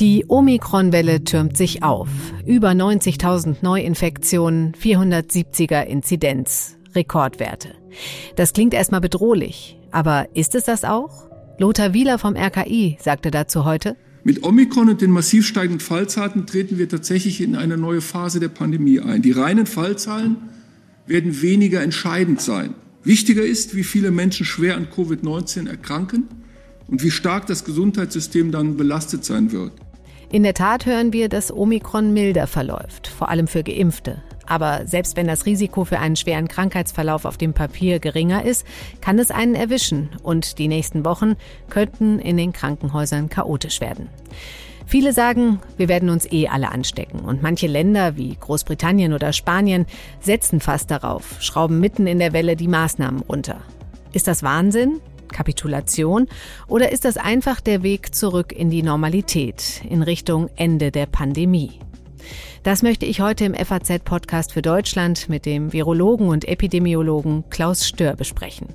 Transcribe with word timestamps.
Die 0.00 0.24
Omikron-Welle 0.26 1.22
türmt 1.24 1.56
sich 1.56 1.82
auf. 1.82 2.08
Über 2.46 2.70
90.000 2.70 3.56
Neuinfektionen, 3.62 4.72
470er 4.72 5.82
Inzidenz. 5.82 6.76
Rekordwerte. 6.94 7.74
Das 8.36 8.52
klingt 8.52 8.74
erstmal 8.74 9.00
bedrohlich. 9.00 9.78
Aber 9.90 10.28
ist 10.34 10.54
es 10.54 10.64
das 10.64 10.84
auch? 10.84 11.28
Lothar 11.58 11.94
Wieler 11.94 12.18
vom 12.18 12.36
RKI 12.36 12.98
sagte 13.00 13.30
dazu 13.30 13.64
heute, 13.64 13.96
mit 14.24 14.44
Omikron 14.44 14.88
und 14.88 15.00
den 15.00 15.10
massiv 15.10 15.46
steigenden 15.46 15.80
Fallzahlen 15.80 16.46
treten 16.46 16.78
wir 16.78 16.88
tatsächlich 16.88 17.40
in 17.40 17.56
eine 17.56 17.76
neue 17.76 18.00
Phase 18.00 18.38
der 18.38 18.48
Pandemie 18.48 19.00
ein. 19.00 19.20
Die 19.20 19.32
reinen 19.32 19.66
Fallzahlen 19.66 20.36
werden 21.06 21.42
weniger 21.42 21.82
entscheidend 21.82 22.40
sein. 22.40 22.74
Wichtiger 23.04 23.42
ist, 23.42 23.74
wie 23.74 23.82
viele 23.82 24.10
Menschen 24.12 24.46
schwer 24.46 24.76
an 24.76 24.86
Covid-19 24.86 25.68
erkranken 25.68 26.28
und 26.86 27.02
wie 27.02 27.10
stark 27.10 27.46
das 27.46 27.64
Gesundheitssystem 27.64 28.52
dann 28.52 28.76
belastet 28.76 29.24
sein 29.24 29.50
wird. 29.50 29.72
In 30.30 30.44
der 30.44 30.54
Tat 30.54 30.86
hören 30.86 31.12
wir, 31.12 31.28
dass 31.28 31.52
Omikron 31.52 32.14
milder 32.14 32.46
verläuft, 32.46 33.08
vor 33.08 33.28
allem 33.28 33.48
für 33.48 33.64
Geimpfte. 33.64 34.22
Aber 34.46 34.86
selbst 34.86 35.16
wenn 35.16 35.26
das 35.26 35.46
Risiko 35.46 35.84
für 35.84 35.98
einen 35.98 36.16
schweren 36.16 36.48
Krankheitsverlauf 36.48 37.24
auf 37.24 37.36
dem 37.36 37.54
Papier 37.54 37.98
geringer 37.98 38.44
ist, 38.44 38.66
kann 39.00 39.18
es 39.18 39.30
einen 39.30 39.54
erwischen 39.54 40.10
und 40.22 40.58
die 40.58 40.68
nächsten 40.68 41.04
Wochen 41.04 41.34
könnten 41.70 42.18
in 42.18 42.36
den 42.36 42.52
Krankenhäusern 42.52 43.28
chaotisch 43.28 43.80
werden. 43.80 44.08
Viele 44.86 45.12
sagen, 45.12 45.60
wir 45.76 45.88
werden 45.88 46.10
uns 46.10 46.30
eh 46.30 46.48
alle 46.48 46.70
anstecken. 46.70 47.20
Und 47.20 47.42
manche 47.42 47.66
Länder 47.66 48.16
wie 48.16 48.36
Großbritannien 48.38 49.12
oder 49.12 49.32
Spanien 49.32 49.86
setzen 50.20 50.60
fast 50.60 50.90
darauf, 50.90 51.36
schrauben 51.40 51.80
mitten 51.80 52.06
in 52.06 52.18
der 52.18 52.32
Welle 52.32 52.56
die 52.56 52.68
Maßnahmen 52.68 53.22
runter. 53.22 53.62
Ist 54.12 54.28
das 54.28 54.42
Wahnsinn? 54.42 55.00
Kapitulation? 55.32 56.28
Oder 56.68 56.92
ist 56.92 57.04
das 57.04 57.16
einfach 57.16 57.60
der 57.60 57.82
Weg 57.82 58.14
zurück 58.14 58.52
in 58.52 58.70
die 58.70 58.82
Normalität, 58.82 59.82
in 59.88 60.02
Richtung 60.02 60.50
Ende 60.56 60.90
der 60.90 61.06
Pandemie? 61.06 61.80
Das 62.62 62.82
möchte 62.82 63.06
ich 63.06 63.20
heute 63.20 63.44
im 63.44 63.54
FAZ-Podcast 63.54 64.52
für 64.52 64.62
Deutschland 64.62 65.28
mit 65.28 65.46
dem 65.46 65.72
Virologen 65.72 66.28
und 66.28 66.46
Epidemiologen 66.46 67.44
Klaus 67.50 67.86
Stör 67.88 68.14
besprechen. 68.14 68.68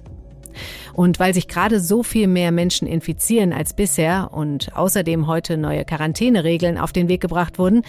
Und 0.93 1.19
weil 1.19 1.33
sich 1.33 1.47
gerade 1.47 1.79
so 1.79 2.03
viel 2.03 2.27
mehr 2.27 2.51
Menschen 2.51 2.87
infizieren 2.87 3.53
als 3.53 3.73
bisher 3.73 4.29
und 4.33 4.75
außerdem 4.75 5.27
heute 5.27 5.57
neue 5.57 5.85
Quarantäneregeln 5.85 6.77
auf 6.77 6.91
den 6.91 7.07
Weg 7.07 7.21
gebracht 7.21 7.59
wurden, 7.59 7.83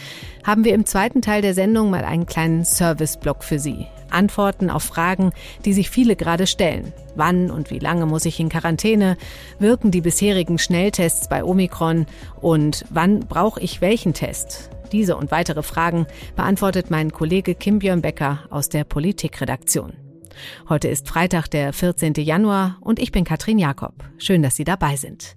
haben 0.44 0.64
wir 0.64 0.75
im 0.75 0.86
zweiten 0.86 1.22
Teil 1.22 1.42
der 1.42 1.55
Sendung 1.55 1.91
mal 1.91 2.05
einen 2.05 2.27
kleinen 2.27 2.64
Service-Block 2.64 3.44
für 3.44 3.58
Sie. 3.58 3.86
Antworten 4.10 4.70
auf 4.70 4.83
Fragen, 4.83 5.33
die 5.64 5.72
sich 5.72 5.91
viele 5.91 6.16
gerade 6.16 6.47
stellen. 6.47 6.92
Wann 7.14 7.50
und 7.50 7.70
wie 7.70 7.78
lange 7.78 8.06
muss 8.06 8.25
ich 8.25 8.41
in 8.41 8.48
Quarantäne? 8.48 9.16
Wirken 9.58 9.91
die 9.91 10.00
bisherigen 10.00 10.58
Schnelltests 10.58 11.28
bei 11.28 11.44
Omikron? 11.44 12.06
Und 12.41 12.84
wann 12.91 13.20
brauche 13.20 13.60
ich 13.60 13.80
welchen 13.80 14.14
Test? 14.14 14.70
Diese 14.92 15.16
und 15.16 15.30
weitere 15.30 15.62
Fragen 15.62 16.06
beantwortet 16.36 16.91
mein 16.91 17.12
Kollege 17.12 17.55
Kim 17.55 17.80
Björn 17.80 18.00
Becker 18.00 18.41
aus 18.50 18.69
der 18.69 18.84
Politikredaktion. 18.84 20.08
Heute 20.69 20.89
ist 20.89 21.08
Freitag, 21.08 21.48
der 21.48 21.72
14. 21.72 22.14
Januar 22.14 22.78
und 22.81 22.98
ich 22.98 23.12
bin 23.12 23.25
Katrin 23.25 23.58
Jakob. 23.58 24.05
Schön, 24.19 24.42
dass 24.42 24.56
Sie 24.56 24.64
dabei 24.64 24.97
sind. 24.97 25.36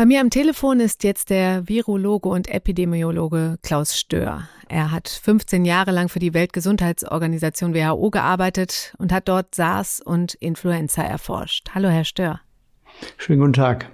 Bei 0.00 0.06
mir 0.06 0.20
am 0.20 0.30
Telefon 0.30 0.80
ist 0.80 1.04
jetzt 1.04 1.30
der 1.30 1.68
Virologe 1.68 2.28
und 2.28 2.48
Epidemiologe 2.48 3.58
Klaus 3.62 3.98
Stör. 3.98 4.48
Er 4.68 4.90
hat 4.90 5.08
15 5.08 5.64
Jahre 5.64 5.90
lang 5.90 6.08
für 6.08 6.18
die 6.20 6.32
Weltgesundheitsorganisation 6.32 7.74
WHO 7.74 8.10
gearbeitet 8.10 8.94
und 8.98 9.12
hat 9.12 9.28
dort 9.28 9.54
SARS 9.54 10.00
und 10.00 10.34
Influenza 10.34 11.02
erforscht. 11.02 11.70
Hallo, 11.74 11.88
Herr 11.88 12.04
Stör. 12.04 12.40
Schönen 13.18 13.40
guten 13.40 13.52
Tag. 13.52 13.90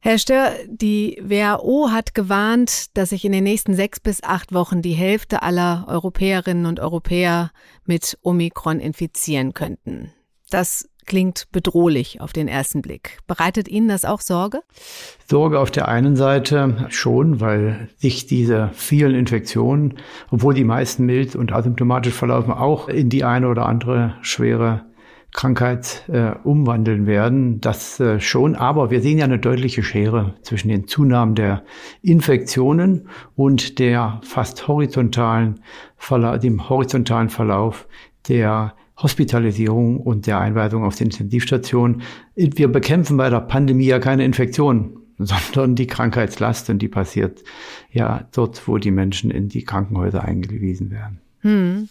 Herr 0.00 0.18
Stör, 0.18 0.52
die 0.68 1.18
WHO 1.22 1.90
hat 1.90 2.14
gewarnt, 2.14 2.96
dass 2.96 3.10
sich 3.10 3.24
in 3.24 3.32
den 3.32 3.44
nächsten 3.44 3.74
sechs 3.74 4.00
bis 4.00 4.22
acht 4.22 4.52
Wochen 4.52 4.82
die 4.82 4.92
Hälfte 4.92 5.42
aller 5.42 5.86
Europäerinnen 5.88 6.66
und 6.66 6.78
Europäer 6.78 7.52
mit 7.84 8.18
Omikron 8.22 8.80
infizieren 8.80 9.54
könnten. 9.54 10.12
Das 10.50 10.88
klingt 11.06 11.46
bedrohlich 11.52 12.20
auf 12.20 12.32
den 12.32 12.48
ersten 12.48 12.82
Blick. 12.82 13.18
Bereitet 13.26 13.68
Ihnen 13.68 13.88
das 13.88 14.04
auch 14.04 14.20
Sorge? 14.20 14.60
Sorge 15.28 15.58
auf 15.58 15.70
der 15.70 15.88
einen 15.88 16.16
Seite 16.16 16.86
schon, 16.90 17.40
weil 17.40 17.88
sich 17.96 18.26
diese 18.26 18.70
vielen 18.74 19.14
Infektionen, 19.14 19.94
obwohl 20.30 20.54
die 20.54 20.64
meisten 20.64 21.06
mild 21.06 21.36
und 21.36 21.52
asymptomatisch 21.52 22.14
verlaufen, 22.14 22.52
auch 22.52 22.88
in 22.88 23.08
die 23.08 23.24
eine 23.24 23.48
oder 23.48 23.66
andere 23.66 24.14
schwere 24.22 24.84
Krankheit 25.34 26.08
äh, 26.08 26.30
umwandeln 26.44 27.06
werden. 27.06 27.60
Das 27.60 27.98
äh, 28.00 28.20
schon, 28.20 28.54
aber 28.54 28.90
wir 28.90 29.02
sehen 29.02 29.18
ja 29.18 29.24
eine 29.24 29.40
deutliche 29.40 29.82
Schere 29.82 30.34
zwischen 30.42 30.68
den 30.68 30.86
Zunahmen 30.86 31.34
der 31.34 31.64
Infektionen 32.02 33.08
und 33.34 33.78
der 33.80 34.20
fast 34.22 34.68
horizontalen 34.68 35.60
Verla 35.96 36.38
dem 36.38 36.68
horizontalen 36.68 37.28
Verlauf 37.28 37.88
der 38.28 38.74
Hospitalisierung 38.96 40.00
und 40.00 40.26
der 40.26 40.40
Einweisung 40.40 40.84
auf 40.84 40.96
die 40.96 41.04
Intensivstation. 41.04 42.02
Wir 42.34 42.68
bekämpfen 42.68 43.16
bei 43.16 43.28
der 43.28 43.40
Pandemie 43.40 43.86
ja 43.86 43.98
keine 43.98 44.24
Infektion, 44.24 44.98
sondern 45.18 45.74
die 45.74 45.86
Krankheitslast 45.86 46.70
und 46.70 46.80
die 46.80 46.88
passiert 46.88 47.42
ja 47.90 48.28
dort, 48.32 48.66
wo 48.68 48.78
die 48.78 48.90
Menschen 48.90 49.30
in 49.30 49.48
die 49.48 49.64
Krankenhäuser 49.64 50.22
eingewiesen 50.22 50.90
werden. 50.90 51.20
Hm. 51.44 51.90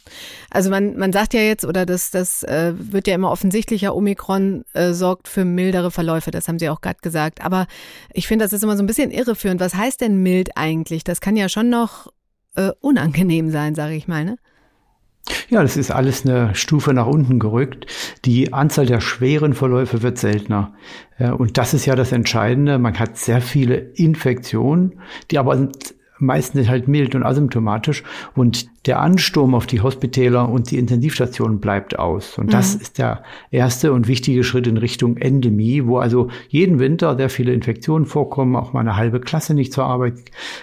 Also 0.49 0.71
man, 0.71 0.97
man 0.97 1.13
sagt 1.13 1.35
ja 1.35 1.41
jetzt, 1.41 1.63
oder 1.63 1.85
das, 1.85 2.09
das 2.09 2.41
äh, 2.41 2.73
wird 2.75 3.07
ja 3.07 3.13
immer 3.13 3.29
offensichtlicher, 3.29 3.95
Omikron 3.95 4.65
äh, 4.73 4.93
sorgt 4.93 5.27
für 5.27 5.45
mildere 5.45 5.91
Verläufe, 5.91 6.31
das 6.31 6.47
haben 6.47 6.57
Sie 6.57 6.69
auch 6.69 6.81
gerade 6.81 6.97
gesagt. 7.03 7.45
Aber 7.45 7.67
ich 8.13 8.27
finde, 8.27 8.45
das 8.45 8.53
ist 8.53 8.63
immer 8.63 8.75
so 8.75 8.81
ein 8.81 8.87
bisschen 8.87 9.11
irreführend. 9.11 9.61
Was 9.61 9.75
heißt 9.75 10.01
denn 10.01 10.23
mild 10.23 10.57
eigentlich? 10.57 11.03
Das 11.03 11.21
kann 11.21 11.37
ja 11.37 11.49
schon 11.49 11.69
noch 11.69 12.07
äh, 12.55 12.71
unangenehm 12.79 13.51
sein, 13.51 13.75
sage 13.75 13.93
ich 13.93 14.07
mal. 14.07 14.25
Ne? 14.25 14.37
Ja, 15.49 15.61
das 15.61 15.77
ist 15.77 15.91
alles 15.91 16.25
eine 16.25 16.53
Stufe 16.55 16.93
nach 16.93 17.07
unten 17.07 17.39
gerückt. 17.39 17.85
Die 18.25 18.51
Anzahl 18.53 18.85
der 18.85 18.99
schweren 18.99 19.53
Verläufe 19.53 20.01
wird 20.01 20.17
seltener. 20.17 20.73
Und 21.17 21.57
das 21.57 21.73
ist 21.73 21.85
ja 21.85 21.95
das 21.95 22.11
Entscheidende. 22.11 22.77
Man 22.79 22.99
hat 22.99 23.17
sehr 23.17 23.41
viele 23.41 23.75
Infektionen, 23.75 24.99
die 25.31 25.39
aber 25.39 25.69
meistens 26.17 26.67
halt 26.67 26.87
mild 26.87 27.15
und 27.15 27.23
asymptomatisch. 27.23 28.03
Und 28.35 28.67
der 28.85 28.99
Ansturm 28.99 29.55
auf 29.55 29.65
die 29.65 29.81
Hospitäler 29.81 30.49
und 30.49 30.69
die 30.71 30.77
Intensivstationen 30.77 31.59
bleibt 31.59 31.97
aus. 31.97 32.37
Und 32.37 32.53
das 32.53 32.75
mhm. 32.75 32.81
ist 32.81 32.97
der 32.97 33.23
erste 33.49 33.93
und 33.93 34.07
wichtige 34.07 34.43
Schritt 34.43 34.67
in 34.67 34.77
Richtung 34.77 35.15
Endemie, 35.17 35.85
wo 35.85 35.99
also 35.99 36.29
jeden 36.49 36.79
Winter 36.79 37.15
sehr 37.15 37.29
viele 37.29 37.53
Infektionen 37.53 38.05
vorkommen, 38.05 38.55
auch 38.57 38.73
mal 38.73 38.81
eine 38.81 38.97
halbe 38.97 39.21
Klasse 39.21 39.53
nicht 39.53 39.71
zur 39.71 39.85
Arbeit 39.85 40.15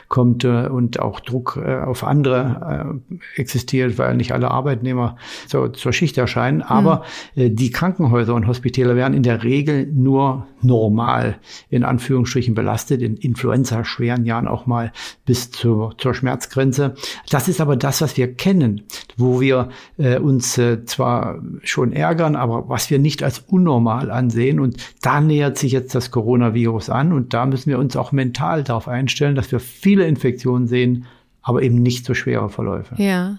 kommt 0.09 0.45
äh, 0.45 0.69
und 0.69 1.01
auch 1.01 1.21
Druck 1.21 1.59
äh, 1.65 1.77
auf 1.81 2.05
andere 2.05 3.01
äh, 3.15 3.41
existiert, 3.41 3.97
weil 3.97 4.17
nicht 4.17 4.33
alle 4.33 4.51
Arbeitnehmer 4.51 5.17
zur, 5.47 5.73
zur 5.73 5.93
Schicht 5.95 6.19
erscheinen. 6.19 6.61
Aber 6.61 7.05
mhm. 7.35 7.57
die 7.57 7.71
Krankenhäuser 7.71 8.35
und 8.35 8.47
Hospitäler 8.47 8.97
werden 8.97 9.15
in 9.15 9.23
der 9.23 9.43
Regel 9.43 9.87
nur 9.87 10.47
normal 10.63 11.39
in 11.71 11.85
Anführungsstrichen 11.85 12.55
belastet, 12.55 13.01
in 13.01 13.17
Influenza-schweren 13.17 14.27
Jahren 14.27 14.47
auch 14.47 14.67
mal 14.67 14.93
bis 15.25 15.51
zur, 15.51 15.97
zur 15.97 16.13
Schmerzgrenze. 16.13 16.95
Das 17.31 17.49
ist 17.49 17.63
aber 17.63 17.77
das, 17.77 18.03
was 18.03 18.10
was 18.11 18.17
wir 18.17 18.35
kennen, 18.35 18.83
wo 19.17 19.41
wir 19.41 19.69
äh, 19.97 20.19
uns 20.19 20.59
äh, 20.59 20.85
zwar 20.85 21.41
schon 21.63 21.93
ärgern, 21.93 22.35
aber 22.35 22.69
was 22.69 22.91
wir 22.91 22.99
nicht 22.99 23.23
als 23.23 23.39
unnormal 23.39 24.11
ansehen. 24.11 24.59
Und 24.59 24.77
da 25.01 25.21
nähert 25.21 25.59
sich 25.59 25.73
jetzt 25.73 25.95
das 25.95 26.11
Coronavirus 26.11 26.91
an 26.91 27.13
und 27.13 27.33
da 27.35 27.47
müssen 27.47 27.71
wir 27.71 27.79
uns 27.79 27.95
auch 27.97 28.11
mental 28.11 28.65
darauf 28.65 28.89
einstellen, 28.89 29.37
dass 29.37 29.53
wir 29.53 29.61
viele 29.61 30.07
Infektionen 30.07 30.67
sehen, 30.67 31.07
aber 31.41 31.63
eben 31.63 31.77
nicht 31.77 32.05
so 32.05 32.15
schwere 32.15 32.49
Verläufe. 32.49 33.01
Ja. 33.01 33.39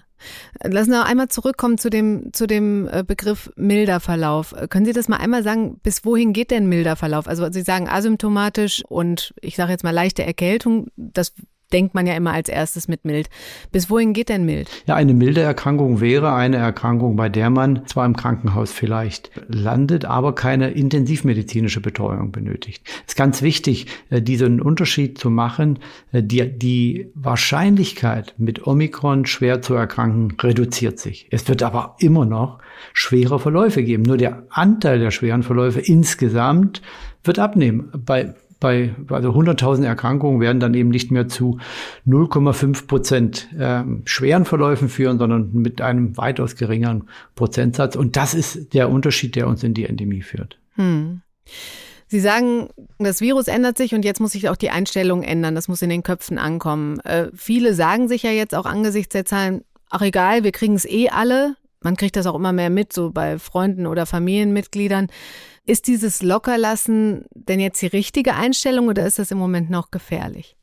Lassen 0.62 0.92
wir 0.92 1.04
einmal 1.04 1.28
zurückkommen 1.28 1.78
zu 1.78 1.90
dem, 1.90 2.32
zu 2.32 2.46
dem 2.46 2.88
äh, 2.88 3.02
Begriff 3.04 3.50
milder 3.56 4.00
Verlauf. 4.00 4.54
Können 4.70 4.86
Sie 4.86 4.92
das 4.92 5.08
mal 5.08 5.16
einmal 5.16 5.42
sagen, 5.42 5.80
bis 5.82 6.04
wohin 6.04 6.32
geht 6.32 6.52
denn 6.52 6.68
milder 6.68 6.96
Verlauf? 6.96 7.26
Also 7.26 7.50
Sie 7.50 7.62
sagen 7.62 7.88
asymptomatisch 7.88 8.84
und 8.88 9.34
ich 9.40 9.56
sage 9.56 9.72
jetzt 9.72 9.82
mal 9.82 9.90
leichte 9.90 10.22
Erkältung, 10.22 10.86
das 10.96 11.34
denkt 11.72 11.94
man 11.94 12.06
ja 12.06 12.14
immer 12.14 12.32
als 12.32 12.48
erstes 12.48 12.88
mit 12.88 13.04
mild. 13.04 13.28
Bis 13.70 13.90
wohin 13.90 14.12
geht 14.12 14.28
denn 14.28 14.44
mild? 14.44 14.68
Ja, 14.86 14.94
eine 14.94 15.14
milde 15.14 15.40
Erkrankung 15.40 16.00
wäre 16.00 16.34
eine 16.34 16.56
Erkrankung, 16.56 17.16
bei 17.16 17.28
der 17.28 17.50
man 17.50 17.86
zwar 17.86 18.06
im 18.06 18.16
Krankenhaus 18.16 18.72
vielleicht 18.72 19.30
landet, 19.48 20.04
aber 20.04 20.34
keine 20.34 20.70
intensivmedizinische 20.70 21.80
Betreuung 21.80 22.32
benötigt. 22.32 22.82
Es 23.06 23.12
ist 23.12 23.16
ganz 23.16 23.42
wichtig, 23.42 23.86
äh, 24.10 24.22
diesen 24.22 24.60
Unterschied 24.60 25.18
zu 25.18 25.30
machen. 25.30 25.78
Äh, 26.12 26.22
die, 26.22 26.58
die 26.58 27.10
Wahrscheinlichkeit, 27.14 28.34
mit 28.38 28.66
Omikron 28.66 29.26
schwer 29.26 29.62
zu 29.62 29.74
erkranken, 29.74 30.36
reduziert 30.40 30.98
sich. 30.98 31.26
Es 31.30 31.48
wird 31.48 31.62
aber 31.62 31.96
immer 31.98 32.24
noch 32.24 32.58
schwere 32.92 33.38
Verläufe 33.38 33.82
geben. 33.82 34.02
Nur 34.02 34.16
der 34.16 34.44
Anteil 34.50 34.98
der 34.98 35.10
schweren 35.10 35.42
Verläufe 35.42 35.80
insgesamt 35.80 36.82
wird 37.24 37.38
abnehmen. 37.38 37.90
Bei 37.96 38.34
bei 38.62 38.94
also 39.10 39.30
100.000 39.30 39.84
Erkrankungen 39.84 40.40
werden 40.40 40.60
dann 40.60 40.72
eben 40.72 40.88
nicht 40.88 41.10
mehr 41.10 41.28
zu 41.28 41.58
0,5 42.06 42.86
Prozent 42.86 43.48
äh, 43.58 43.82
schweren 44.04 44.44
Verläufen 44.44 44.88
führen, 44.88 45.18
sondern 45.18 45.50
mit 45.52 45.82
einem 45.82 46.16
weitaus 46.16 46.56
geringeren 46.56 47.08
Prozentsatz. 47.34 47.96
Und 47.96 48.16
das 48.16 48.32
ist 48.32 48.72
der 48.72 48.88
Unterschied, 48.88 49.34
der 49.36 49.48
uns 49.48 49.62
in 49.62 49.74
die 49.74 49.84
Endemie 49.84 50.22
führt. 50.22 50.58
Hm. 50.76 51.20
Sie 52.06 52.20
sagen, 52.20 52.68
das 52.98 53.20
Virus 53.20 53.48
ändert 53.48 53.76
sich 53.76 53.94
und 53.94 54.04
jetzt 54.04 54.20
muss 54.20 54.32
sich 54.32 54.48
auch 54.48 54.56
die 54.56 54.70
Einstellung 54.70 55.22
ändern. 55.22 55.54
Das 55.54 55.66
muss 55.66 55.82
in 55.82 55.90
den 55.90 56.02
Köpfen 56.02 56.38
ankommen. 56.38 57.00
Äh, 57.00 57.28
viele 57.34 57.74
sagen 57.74 58.06
sich 58.06 58.22
ja 58.22 58.30
jetzt 58.30 58.54
auch 58.54 58.66
angesichts 58.66 59.12
der 59.12 59.24
Zahlen, 59.24 59.64
ach 59.90 60.02
egal, 60.02 60.44
wir 60.44 60.52
kriegen 60.52 60.74
es 60.74 60.84
eh 60.84 61.08
alle. 61.08 61.56
Man 61.80 61.96
kriegt 61.96 62.14
das 62.14 62.26
auch 62.26 62.36
immer 62.36 62.52
mehr 62.52 62.70
mit, 62.70 62.92
so 62.92 63.10
bei 63.10 63.38
Freunden 63.38 63.86
oder 63.88 64.06
Familienmitgliedern. 64.06 65.08
Ist 65.64 65.86
dieses 65.86 66.22
Lockerlassen 66.22 67.26
denn 67.34 67.60
jetzt 67.60 67.80
die 67.82 67.86
richtige 67.86 68.34
Einstellung 68.34 68.88
oder 68.88 69.06
ist 69.06 69.20
das 69.20 69.30
im 69.30 69.38
Moment 69.38 69.70
noch 69.70 69.92
gefährlich? 69.92 70.56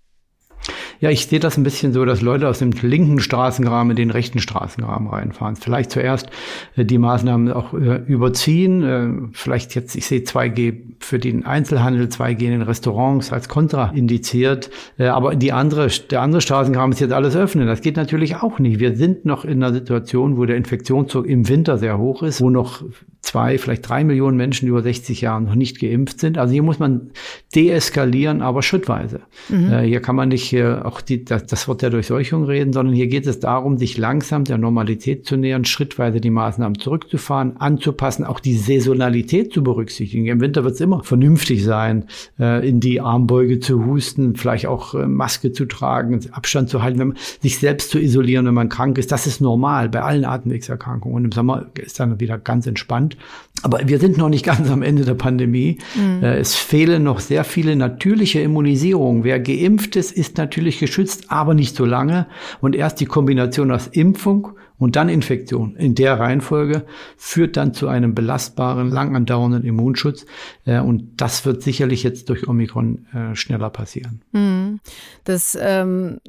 Ja, 1.00 1.10
ich 1.10 1.28
sehe 1.28 1.40
das 1.40 1.56
ein 1.56 1.64
bisschen 1.64 1.94
so, 1.94 2.04
dass 2.04 2.22
Leute 2.22 2.50
aus 2.50 2.60
dem 2.60 2.72
linken 2.72 3.20
Straßengraben 3.20 3.92
in 3.92 3.96
den 3.96 4.12
rechten 4.12 4.40
Straßengraben 4.40 5.08
reinfahren. 5.08 5.56
Vielleicht 5.56 5.92
zuerst 5.92 6.28
äh, 6.76 6.84
die 6.84 6.98
Maßnahmen 6.98 7.54
auch 7.54 7.74
äh, 7.74 8.04
überziehen. 8.06 8.84
Äh, 8.84 9.30
vielleicht 9.32 9.76
jetzt, 9.76 9.96
ich 9.96 10.06
sehe 10.06 10.20
2G 10.20 10.96
für 11.00 11.18
den 11.18 11.46
Einzelhandel, 11.46 12.08
2G 12.08 12.42
in 12.42 12.52
den 12.52 12.62
Restaurants 12.64 13.32
als 13.32 13.48
kontraindiziert. 13.48 14.70
Aber 14.98 15.36
die 15.36 15.54
andere, 15.54 15.88
der 15.88 16.22
andere 16.22 16.42
Straßengraben 16.42 16.92
ist 16.92 17.00
jetzt 17.00 17.14
alles 17.14 17.38
öffnen. 17.38 17.68
Das 17.68 17.80
geht 17.80 17.96
natürlich 17.96 18.36
auch 18.36 18.60
nicht. 18.60 18.80
Wir 18.80 18.98
sind 18.98 19.24
noch 19.24 19.46
in 19.46 19.64
einer 19.64 19.74
Situation, 19.74 20.36
wo 20.36 20.44
der 20.44 20.58
Infektionszug 20.58 21.26
im 21.26 21.48
Winter 21.48 21.78
sehr 21.78 21.98
hoch 21.98 22.22
ist, 22.24 22.42
wo 22.42 22.50
noch 22.50 22.84
zwei, 23.30 23.60
vielleicht 23.60 23.88
drei 23.88 24.04
Millionen 24.04 24.38
Menschen 24.38 24.68
über 24.68 24.82
60 24.82 25.22
Jahren 25.22 25.46
noch 25.46 25.54
nicht 25.54 25.80
geimpft 25.80 26.20
sind. 26.20 26.40
Also 26.40 26.52
hier 26.52 26.64
muss 26.64 26.80
man 26.80 27.12
deeskalieren, 27.54 28.42
aber 28.42 28.64
schrittweise. 28.64 29.22
Mhm. 29.50 29.72
Äh, 29.72 29.82
hier 29.84 30.02
kann 30.02 30.16
man 30.16 30.30
nicht 30.30 30.52
äh, 30.52 30.66
auch 30.66 31.00
die, 31.00 31.26
das, 31.26 31.46
das 31.46 31.68
Wort 31.68 31.84
der 31.84 31.92
Durchseuchung 31.92 32.46
reden, 32.46 32.74
sondern 32.74 32.96
hier 32.96 33.06
geht 33.06 33.28
es 33.28 33.40
darum, 33.40 33.78
sich 33.78 34.00
langsam 34.00 34.46
der 34.46 34.58
Normalität 34.58 35.28
zu 35.28 35.38
nähern, 35.38 35.64
schrittweise 35.64 36.20
die 36.20 36.32
Maßnahmen 36.32 36.80
zurückzufahren, 36.80 37.58
anzupassen, 37.58 38.26
auch 38.26 38.40
die 38.40 38.58
Saisonalität 38.58 39.54
zu 39.54 39.64
berücksichtigen. 39.64 40.26
Im 40.26 40.42
Winter 40.42 40.64
wird 40.64 40.74
es 40.74 40.82
immer 40.82 41.04
vernünftig 41.04 41.64
sein, 41.64 42.06
äh, 42.40 42.68
in 42.68 42.80
die 42.80 43.00
Armbeuge 43.00 43.60
zu 43.60 43.86
husten, 43.86 44.38
vielleicht 44.38 44.66
auch 44.66 44.96
äh, 44.96 45.06
Maske 45.06 45.52
zu 45.52 45.66
tragen, 45.66 46.20
Abstand 46.32 46.70
zu 46.70 46.82
halten, 46.82 46.98
wenn 46.98 47.08
man, 47.10 47.18
sich 47.42 47.60
selbst 47.60 47.92
zu 47.92 48.00
isolieren, 48.00 48.48
wenn 48.48 48.56
man 48.56 48.70
krank 48.70 48.98
ist. 48.98 49.12
Das 49.12 49.28
ist 49.28 49.40
normal 49.40 49.88
bei 49.88 50.02
allen 50.02 50.26
Atemwegserkrankungen. 50.26 51.16
Und 51.16 51.26
im 51.26 51.32
Sommer 51.32 51.68
ist 51.76 52.00
dann 52.00 52.20
wieder 52.20 52.40
ganz 52.40 52.66
entspannt. 52.66 53.18
Aber 53.62 53.82
wir 53.86 54.00
sind 54.00 54.18
noch 54.18 54.30
nicht 54.30 54.46
ganz 54.46 54.70
am 54.70 54.82
Ende 54.82 55.04
der 55.04 55.16
Pandemie. 55.16 55.80
Mhm. 55.96 56.24
Äh, 56.24 56.38
es 56.38 56.56
fehlen 56.56 57.04
noch 57.04 57.20
sehr 57.20 57.44
viele 57.44 57.76
natürliche 57.76 58.40
Immunisierungen. 58.40 59.24
Wer 59.24 59.40
geimpft 59.40 59.96
ist, 59.96 60.12
ist 60.12 60.38
natürlich 60.38 60.80
geschützt, 60.80 61.26
aber 61.30 61.54
nicht 61.54 61.76
so 61.76 61.86
lange. 61.86 62.28
Und 62.62 62.76
erst 62.76 63.00
die 63.00 63.06
Kombination 63.06 63.72
aus 63.72 63.88
Impfung 63.88 64.54
und 64.78 64.96
dann 64.96 65.10
Infektion 65.10 65.76
in 65.76 65.94
der 65.94 66.20
Reihenfolge 66.20 66.86
führt 67.18 67.58
dann 67.58 67.74
zu 67.74 67.90
einem 67.90 68.16
belastbaren, 68.16 68.90
lang 68.90 69.16
andauernden 69.16 69.66
Immunschutz. 69.66 70.26
Äh, 70.66 70.80
und 70.80 71.22
das 71.22 71.46
wird 71.46 71.62
sicherlich 71.62 72.04
jetzt 72.04 72.30
durch 72.30 72.48
Omikron 72.48 73.06
äh, 73.14 73.36
schneller 73.36 73.70
passieren. 73.70 74.22
Mhm. 74.32 74.80
Das 75.26 75.58
ähm 75.60 76.20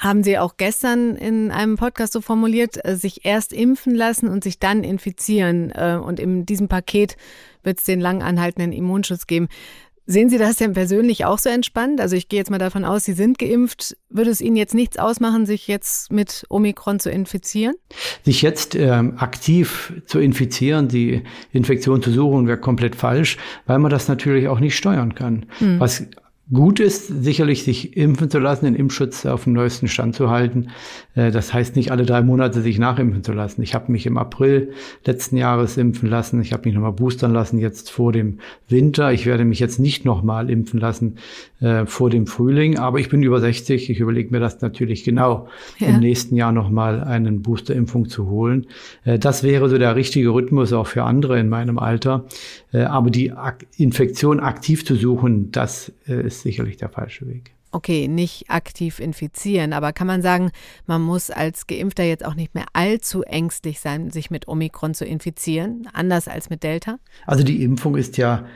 haben 0.00 0.22
Sie 0.22 0.38
auch 0.38 0.56
gestern 0.56 1.16
in 1.16 1.50
einem 1.50 1.76
Podcast 1.76 2.12
so 2.12 2.20
formuliert, 2.20 2.84
äh, 2.84 2.96
sich 2.96 3.24
erst 3.24 3.52
impfen 3.52 3.94
lassen 3.94 4.28
und 4.28 4.44
sich 4.44 4.58
dann 4.58 4.84
infizieren. 4.84 5.70
Äh, 5.70 5.98
und 6.02 6.20
in 6.20 6.44
diesem 6.46 6.68
Paket 6.68 7.16
wird 7.62 7.78
es 7.78 7.84
den 7.84 8.00
lang 8.00 8.22
anhaltenden 8.22 8.72
Immunschutz 8.72 9.26
geben. 9.26 9.48
Sehen 10.08 10.30
Sie 10.30 10.38
das 10.38 10.56
denn 10.56 10.72
persönlich 10.72 11.24
auch 11.24 11.38
so 11.38 11.48
entspannt? 11.48 12.00
Also 12.00 12.14
ich 12.14 12.28
gehe 12.28 12.38
jetzt 12.38 12.50
mal 12.50 12.58
davon 12.58 12.84
aus, 12.84 13.04
Sie 13.04 13.12
sind 13.12 13.40
geimpft. 13.40 13.96
Würde 14.08 14.30
es 14.30 14.40
Ihnen 14.40 14.54
jetzt 14.54 14.72
nichts 14.72 14.98
ausmachen, 14.98 15.46
sich 15.46 15.66
jetzt 15.66 16.12
mit 16.12 16.44
Omikron 16.48 17.00
zu 17.00 17.10
infizieren? 17.10 17.74
Sich 18.24 18.40
jetzt 18.40 18.76
ähm, 18.76 19.14
aktiv 19.18 19.94
zu 20.06 20.20
infizieren, 20.20 20.86
die 20.86 21.24
Infektion 21.50 22.02
zu 22.02 22.12
suchen, 22.12 22.46
wäre 22.46 22.58
komplett 22.58 22.94
falsch, 22.94 23.36
weil 23.66 23.80
man 23.80 23.90
das 23.90 24.06
natürlich 24.06 24.46
auch 24.46 24.60
nicht 24.60 24.76
steuern 24.76 25.16
kann. 25.16 25.46
Hm. 25.58 25.80
Was 25.80 26.04
Gut 26.52 26.78
ist 26.78 27.08
sicherlich, 27.08 27.64
sich 27.64 27.96
impfen 27.96 28.30
zu 28.30 28.38
lassen, 28.38 28.66
den 28.66 28.76
Impfschutz 28.76 29.26
auf 29.26 29.44
dem 29.44 29.52
neuesten 29.52 29.88
Stand 29.88 30.14
zu 30.14 30.30
halten. 30.30 30.68
Äh, 31.16 31.32
das 31.32 31.52
heißt 31.52 31.74
nicht 31.74 31.90
alle 31.90 32.06
drei 32.06 32.22
Monate 32.22 32.60
sich 32.60 32.78
nachimpfen 32.78 33.24
zu 33.24 33.32
lassen. 33.32 33.62
Ich 33.62 33.74
habe 33.74 33.90
mich 33.90 34.06
im 34.06 34.16
April 34.16 34.70
letzten 35.04 35.36
Jahres 35.36 35.76
impfen 35.76 36.08
lassen. 36.08 36.40
Ich 36.40 36.52
habe 36.52 36.68
mich 36.68 36.74
nochmal 36.74 36.92
boostern 36.92 37.32
lassen 37.32 37.58
jetzt 37.58 37.90
vor 37.90 38.12
dem 38.12 38.38
Winter. 38.68 39.12
Ich 39.12 39.26
werde 39.26 39.44
mich 39.44 39.58
jetzt 39.58 39.80
nicht 39.80 40.04
nochmal 40.04 40.48
impfen 40.48 40.78
lassen 40.78 41.16
äh, 41.58 41.84
vor 41.84 42.10
dem 42.10 42.28
Frühling. 42.28 42.78
Aber 42.78 43.00
ich 43.00 43.08
bin 43.08 43.24
über 43.24 43.40
60. 43.40 43.90
Ich 43.90 43.98
überlege 43.98 44.30
mir 44.30 44.38
das 44.38 44.60
natürlich 44.60 45.02
genau, 45.02 45.48
ja. 45.80 45.88
im 45.88 45.98
nächsten 45.98 46.36
Jahr 46.36 46.52
nochmal 46.52 47.02
einen 47.02 47.42
Boosterimpfung 47.42 48.08
zu 48.08 48.30
holen. 48.30 48.68
Äh, 49.04 49.18
das 49.18 49.42
wäre 49.42 49.68
so 49.68 49.78
der 49.78 49.96
richtige 49.96 50.28
Rhythmus 50.28 50.72
auch 50.72 50.86
für 50.86 51.02
andere 51.02 51.40
in 51.40 51.48
meinem 51.48 51.80
Alter. 51.80 52.26
Äh, 52.72 52.82
aber 52.82 53.10
die 53.10 53.32
Ak 53.32 53.66
Infektion 53.76 54.38
aktiv 54.38 54.86
zu 54.86 54.94
suchen, 54.94 55.50
das 55.50 55.92
äh, 56.06 56.35
ist 56.36 56.42
sicherlich 56.42 56.76
der 56.76 56.88
falsche 56.88 57.26
Weg. 57.26 57.52
Okay, 57.72 58.08
nicht 58.08 58.48
aktiv 58.48 59.00
infizieren, 59.00 59.72
aber 59.72 59.92
kann 59.92 60.06
man 60.06 60.22
sagen, 60.22 60.50
man 60.86 61.02
muss 61.02 61.30
als 61.30 61.66
Geimpfter 61.66 62.04
jetzt 62.04 62.24
auch 62.24 62.34
nicht 62.34 62.54
mehr 62.54 62.66
allzu 62.72 63.22
ängstlich 63.22 63.80
sein, 63.80 64.10
sich 64.10 64.30
mit 64.30 64.48
Omikron 64.48 64.94
zu 64.94 65.04
infizieren, 65.04 65.88
anders 65.92 66.28
als 66.28 66.48
mit 66.48 66.62
Delta? 66.62 66.98
Also 67.26 67.44
die 67.44 67.62
Impfung 67.62 67.96
ist 67.96 68.16
ja 68.16 68.46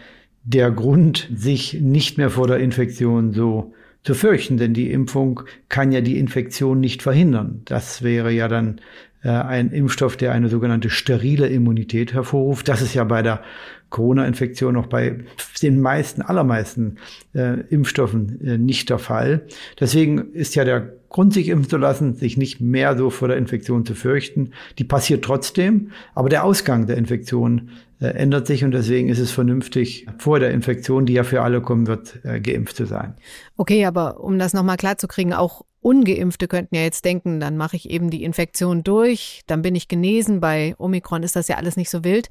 der 0.45 0.71
Grund, 0.71 1.29
sich 1.35 1.75
nicht 1.75 2.19
mehr 2.19 2.31
vor 2.31 2.47
der 2.47 2.59
Infektion 2.59 3.33
so 3.33 3.75
zu 4.03 4.15
fürchten, 4.15 4.57
denn 4.57 4.73
die 4.73 4.91
Impfung 4.91 5.43
kann 5.69 5.93
ja 5.93 6.01
die 6.01 6.19
Infektion 6.19 6.81
nicht 6.81 7.03
verhindern. 7.03 7.63
Das 7.67 8.03
wäre 8.03 8.33
ja 8.33 8.49
dann 8.49 8.81
ein 9.29 9.71
Impfstoff, 9.71 10.17
der 10.17 10.33
eine 10.33 10.49
sogenannte 10.49 10.89
sterile 10.89 11.47
Immunität 11.49 12.15
hervorruft. 12.15 12.69
Das 12.69 12.81
ist 12.81 12.95
ja 12.95 13.05
bei 13.05 13.23
der 13.23 13.43
Corona-Infektion 13.91 14.75
noch 14.75 14.87
bei 14.87 15.19
den 15.63 15.81
meisten, 15.81 16.23
allermeisten 16.23 16.97
äh, 17.35 17.61
Impfstoffen 17.69 18.41
äh, 18.41 18.57
nicht 18.57 18.89
der 18.89 18.99
Fall. 18.99 19.47
Deswegen 19.79 20.33
ist 20.33 20.55
ja 20.55 20.65
der 20.65 20.95
Grund, 21.09 21.35
sich 21.35 21.49
impfen 21.49 21.69
zu 21.69 21.77
lassen, 21.77 22.15
sich 22.15 22.37
nicht 22.37 22.61
mehr 22.61 22.97
so 22.97 23.11
vor 23.11 23.27
der 23.27 23.37
Infektion 23.37 23.85
zu 23.85 23.95
fürchten. 23.95 24.53
Die 24.79 24.85
passiert 24.85 25.25
trotzdem, 25.25 25.91
aber 26.15 26.29
der 26.29 26.45
Ausgang 26.45 26.87
der 26.87 26.97
Infektion 26.97 27.71
äh, 28.01 28.07
ändert 28.07 28.47
sich 28.47 28.65
und 28.65 28.71
deswegen 28.71 29.09
ist 29.09 29.19
es 29.19 29.33
vernünftig, 29.33 30.07
vor 30.19 30.39
der 30.39 30.53
Infektion, 30.53 31.07
die 31.07 31.15
ja 31.15 31.25
für 31.25 31.43
alle 31.43 31.61
kommen 31.61 31.89
wird, 31.89 32.21
äh, 32.25 32.41
geimpft 32.41 32.77
zu 32.77 32.87
sein. 32.87 33.15
Okay, 33.57 33.85
aber 33.85 34.21
um 34.21 34.39
das 34.39 34.55
nochmal 34.55 34.77
klar 34.77 34.99
zu 34.99 35.09
kriegen, 35.09 35.33
auch 35.33 35.65
Ungeimpfte 35.81 36.49
könnten 36.49 36.75
ja 36.75 36.83
jetzt 36.83 37.05
denken, 37.05 37.41
dann 37.41 37.57
mache 37.57 37.77
ich 37.77 37.91
eben 37.91 38.11
die 38.11 38.25
Infektion 38.25 38.83
durch, 38.83 39.43
dann 39.47 39.63
bin 39.63 39.75
ich 39.75 39.89
genesen. 39.89 40.41
Bei 40.41 40.75
Omikron 40.79 41.23
ist 41.23 41.37
das 41.37 41.49
ja 41.49 41.57
alles 41.57 41.77
nicht 41.77 41.91
so 41.91 42.05
wild. 42.05 42.29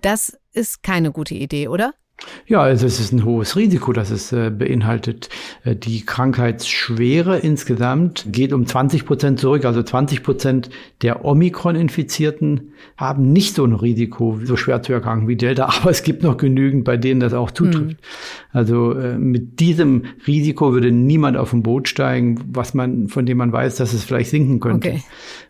Das 0.00 0.36
ist 0.52 0.82
keine 0.82 1.12
gute 1.12 1.34
Idee, 1.34 1.68
oder? 1.68 1.94
Ja, 2.46 2.62
also 2.62 2.86
es 2.86 2.98
ist 2.98 3.12
ein 3.12 3.24
hohes 3.24 3.56
Risiko, 3.56 3.92
das 3.92 4.10
es 4.10 4.32
äh, 4.32 4.50
beinhaltet. 4.50 5.28
Äh, 5.64 5.76
die 5.76 6.04
Krankheitsschwere 6.04 7.38
insgesamt 7.38 8.24
geht 8.28 8.52
um 8.52 8.66
20 8.66 9.06
Prozent 9.06 9.38
zurück. 9.38 9.64
Also 9.64 9.82
20 9.82 10.22
Prozent 10.22 10.70
der 11.02 11.24
Omikron-Infizierten 11.24 12.72
haben 12.96 13.32
nicht 13.32 13.54
so 13.54 13.64
ein 13.64 13.74
Risiko, 13.74 14.40
so 14.42 14.56
schwer 14.56 14.82
zu 14.82 14.92
erkranken 14.92 15.28
wie 15.28 15.36
Delta. 15.36 15.66
Aber 15.80 15.90
es 15.90 16.02
gibt 16.02 16.22
noch 16.22 16.38
genügend, 16.38 16.84
bei 16.84 16.96
denen 16.96 17.20
das 17.20 17.34
auch 17.34 17.50
zutrifft. 17.50 17.84
Mhm. 17.84 17.96
Also 18.58 18.92
äh, 18.92 19.16
mit 19.16 19.60
diesem 19.60 20.02
Risiko 20.26 20.72
würde 20.72 20.90
niemand 20.90 21.36
auf 21.36 21.52
ein 21.52 21.62
Boot 21.62 21.86
steigen, 21.86 22.40
was 22.48 22.74
man, 22.74 23.06
von 23.06 23.24
dem 23.24 23.38
man 23.38 23.52
weiß, 23.52 23.76
dass 23.76 23.92
es 23.92 24.02
vielleicht 24.02 24.30
sinken 24.30 24.58
könnte. 24.58 24.88
Okay. 24.88 25.02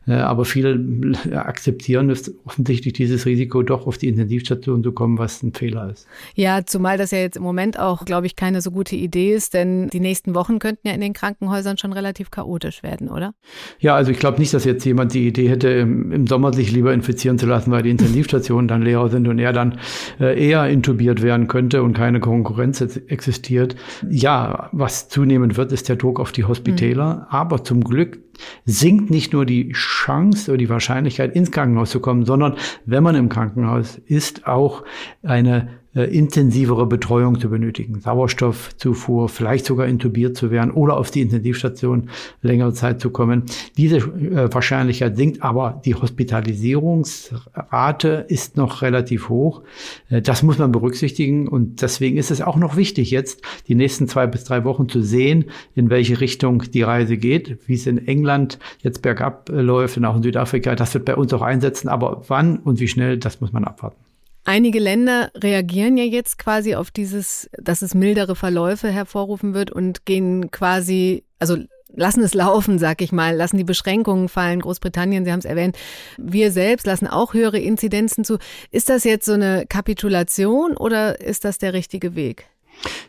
Äh, 0.07 0.13
aber 0.13 0.45
viele 0.45 1.15
akzeptieren 1.33 2.11
es 2.11 2.35
offensichtlich 2.45 2.93
dieses 2.93 3.25
Risiko, 3.25 3.63
doch 3.63 3.87
auf 3.87 3.97
die 3.97 4.09
Intensivstation 4.09 4.83
zu 4.83 4.93
kommen, 4.93 5.17
was 5.17 5.43
ein 5.43 5.55
Fehler 5.55 5.91
ist. 5.91 6.07
Ja, 6.35 6.67
zumal 6.67 6.99
das 6.99 7.11
ja 7.11 7.19
jetzt 7.19 7.39
im 7.39 7.43
Moment 7.43 7.79
auch, 7.79 8.05
glaube 8.05 8.27
ich, 8.27 8.37
keine 8.37 8.61
so 8.61 8.71
gute 8.71 8.95
Idee 8.95 9.33
ist, 9.33 9.55
denn 9.55 9.89
die 9.89 10.01
nächsten 10.01 10.35
Wochen 10.35 10.59
könnten 10.59 10.87
ja 10.87 10.93
in 10.93 11.01
den 11.01 11.15
Krankenhäusern 11.15 11.79
schon 11.79 11.95
relativ 11.95 12.31
chaotisch 12.31 12.83
werden, 12.83 13.09
oder? 13.09 13.33
Ja, 13.81 13.95
also 13.95 14.11
ich 14.11 14.19
glaube 14.19 14.39
nicht, 14.39 14.53
dass 14.53 14.65
jetzt 14.65 14.85
jemand 14.85 15.15
die 15.15 15.27
Idee 15.27 15.49
hätte, 15.49 15.69
im, 15.69 16.27
Sommer 16.27 16.53
sich 16.53 16.73
lieber 16.73 16.93
infizieren 16.93 17.39
zu 17.39 17.47
lassen, 17.47 17.71
weil 17.71 17.83
die 17.83 17.91
Intensivstationen 17.91 18.69
dann 18.69 18.83
leer 18.83 19.09
sind 19.09 19.27
und 19.29 19.39
er 19.39 19.55
dann 19.55 19.79
äh, 20.21 20.47
eher 20.47 20.69
intubiert 20.69 21.23
werden 21.23 21.49
könnte 21.49 21.83
und 21.83 21.95
keine 21.95 22.21
Konkurrenz 22.21 22.81
existiert. 23.07 23.77
Ja, 24.09 24.69
was 24.73 25.09
zunehmend 25.09 25.57
wird, 25.57 25.73
ist 25.73 25.89
der 25.89 25.97
Druck 25.97 26.21
auf 26.21 26.33
die 26.33 26.45
Hospitäler. 26.45 27.15
Mhm. 27.15 27.23
Aber 27.31 27.65
zum 27.65 27.85
Glück 27.85 28.19
sinkt 28.65 29.11
nicht 29.11 29.33
nur 29.33 29.47
die 29.47 29.73
Chance 29.73 30.51
oder 30.51 30.59
die 30.59 30.69
Wahrscheinlichkeit, 30.69 31.35
ins 31.35 31.51
Krankenhaus 31.51 31.91
zu 31.91 32.01
kommen, 32.01 32.25
sondern 32.25 32.57
wenn 32.87 33.03
man 33.03 33.15
im 33.15 33.29
Krankenhaus 33.29 33.99
ist, 34.07 34.47
auch 34.47 34.85
eine 35.23 35.69
intensivere 36.05 36.87
Betreuung 36.87 37.41
zu 37.41 37.51
benötigen, 37.51 38.01
Sauerstoffzufuhr, 38.01 39.29
vielleicht 39.29 39.67
sogar 39.67 39.87
intubiert 39.87 40.37
zu 40.37 40.51
werden 40.51 40.71
oder 40.71 40.97
auf 40.97 41.11
die 41.11 41.21
Intensivstation 41.21 42.09
längere 42.43 42.73
Zeit 42.73 43.01
zu 43.01 43.11
kommen. 43.11 43.45
Diese 43.77 43.99
äh, 43.99 44.53
Wahrscheinlichkeit 44.53 45.17
sinkt, 45.17 45.43
aber 45.43 45.81
die 45.85 45.95
Hospitalisierungsrate 45.95 48.27
ist 48.29 48.57
noch 48.57 48.83
relativ 48.83 49.29
hoch. 49.29 49.63
Äh, 50.09 50.23
das 50.23 50.43
muss 50.43 50.59
man 50.59 50.73
berücksichtigen 50.73 51.49
und 51.49 51.83
deswegen 51.83 52.17
ist 52.17 52.31
es 52.31 52.41
auch 52.41 52.57
noch 52.57 52.77
wichtig, 52.77 53.11
jetzt 53.11 53.43
die 53.67 53.75
nächsten 53.75 54.09
zwei 54.09 54.27
bis 54.27 54.45
drei 54.45 54.65
Wochen 54.65 54.89
zu 54.89 55.03
sehen, 55.03 55.47
in 55.75 55.91
welche 55.91 56.21
Richtung 56.21 56.65
die 56.73 56.83
Reise 56.83 57.17
geht, 57.17 57.59
wie 57.67 57.75
es 57.75 57.87
in 57.87 58.07
England 58.07 58.59
jetzt 58.81 59.03
bergab 59.03 59.51
äh, 59.51 59.61
läuft 59.61 59.97
und 59.97 60.05
auch 60.05 60.17
in 60.17 60.23
Südafrika. 60.23 60.75
Das 60.75 60.95
wird 60.95 61.05
bei 61.05 61.17
uns 61.17 61.33
auch 61.33 61.43
einsetzen, 61.43 61.89
aber 61.89 62.23
wann 62.29 62.59
und 62.59 62.81
wie 62.81 62.89
schnell, 62.89 63.19
das 63.19 63.41
muss 63.41 63.53
man 63.53 63.65
abwarten. 63.65 64.08
Einige 64.45 64.79
Länder 64.79 65.31
reagieren 65.35 65.97
ja 65.97 66.05
jetzt 66.05 66.39
quasi 66.39 66.75
auf 66.75 66.91
dieses, 66.91 67.51
dass 67.59 67.83
es 67.83 67.95
mildere 67.95 68.35
Verläufe 68.35 68.89
hervorrufen 68.89 69.55
wird 69.55 69.71
und 69.71 70.07
gehen 70.07 70.51
quasi, 70.51 71.25
also 71.39 71.59
lassen 71.95 72.23
es 72.23 72.35
laufen, 72.35 72.79
sag 72.79 73.03
ich 73.03 73.13
mal, 73.13 73.35
lassen 73.35 73.59
die 73.59 73.65
Beschränkungen 73.65 74.29
fallen. 74.29 74.61
Großbritannien, 74.61 75.25
Sie 75.25 75.33
haben 75.33 75.41
es 75.41 75.45
erwähnt, 75.45 75.77
wir 76.17 76.51
selbst 76.53 76.87
lassen 76.87 77.07
auch 77.07 77.35
höhere 77.35 77.59
Inzidenzen 77.59 78.25
zu. 78.25 78.39
Ist 78.71 78.89
das 78.89 79.05
jetzt 79.05 79.27
so 79.27 79.33
eine 79.33 79.67
Kapitulation 79.69 80.77
oder 80.77 81.21
ist 81.21 81.45
das 81.45 81.59
der 81.59 81.73
richtige 81.73 82.15
Weg? 82.15 82.47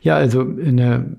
Ja, 0.01 0.15
also 0.17 0.41
eine 0.41 1.17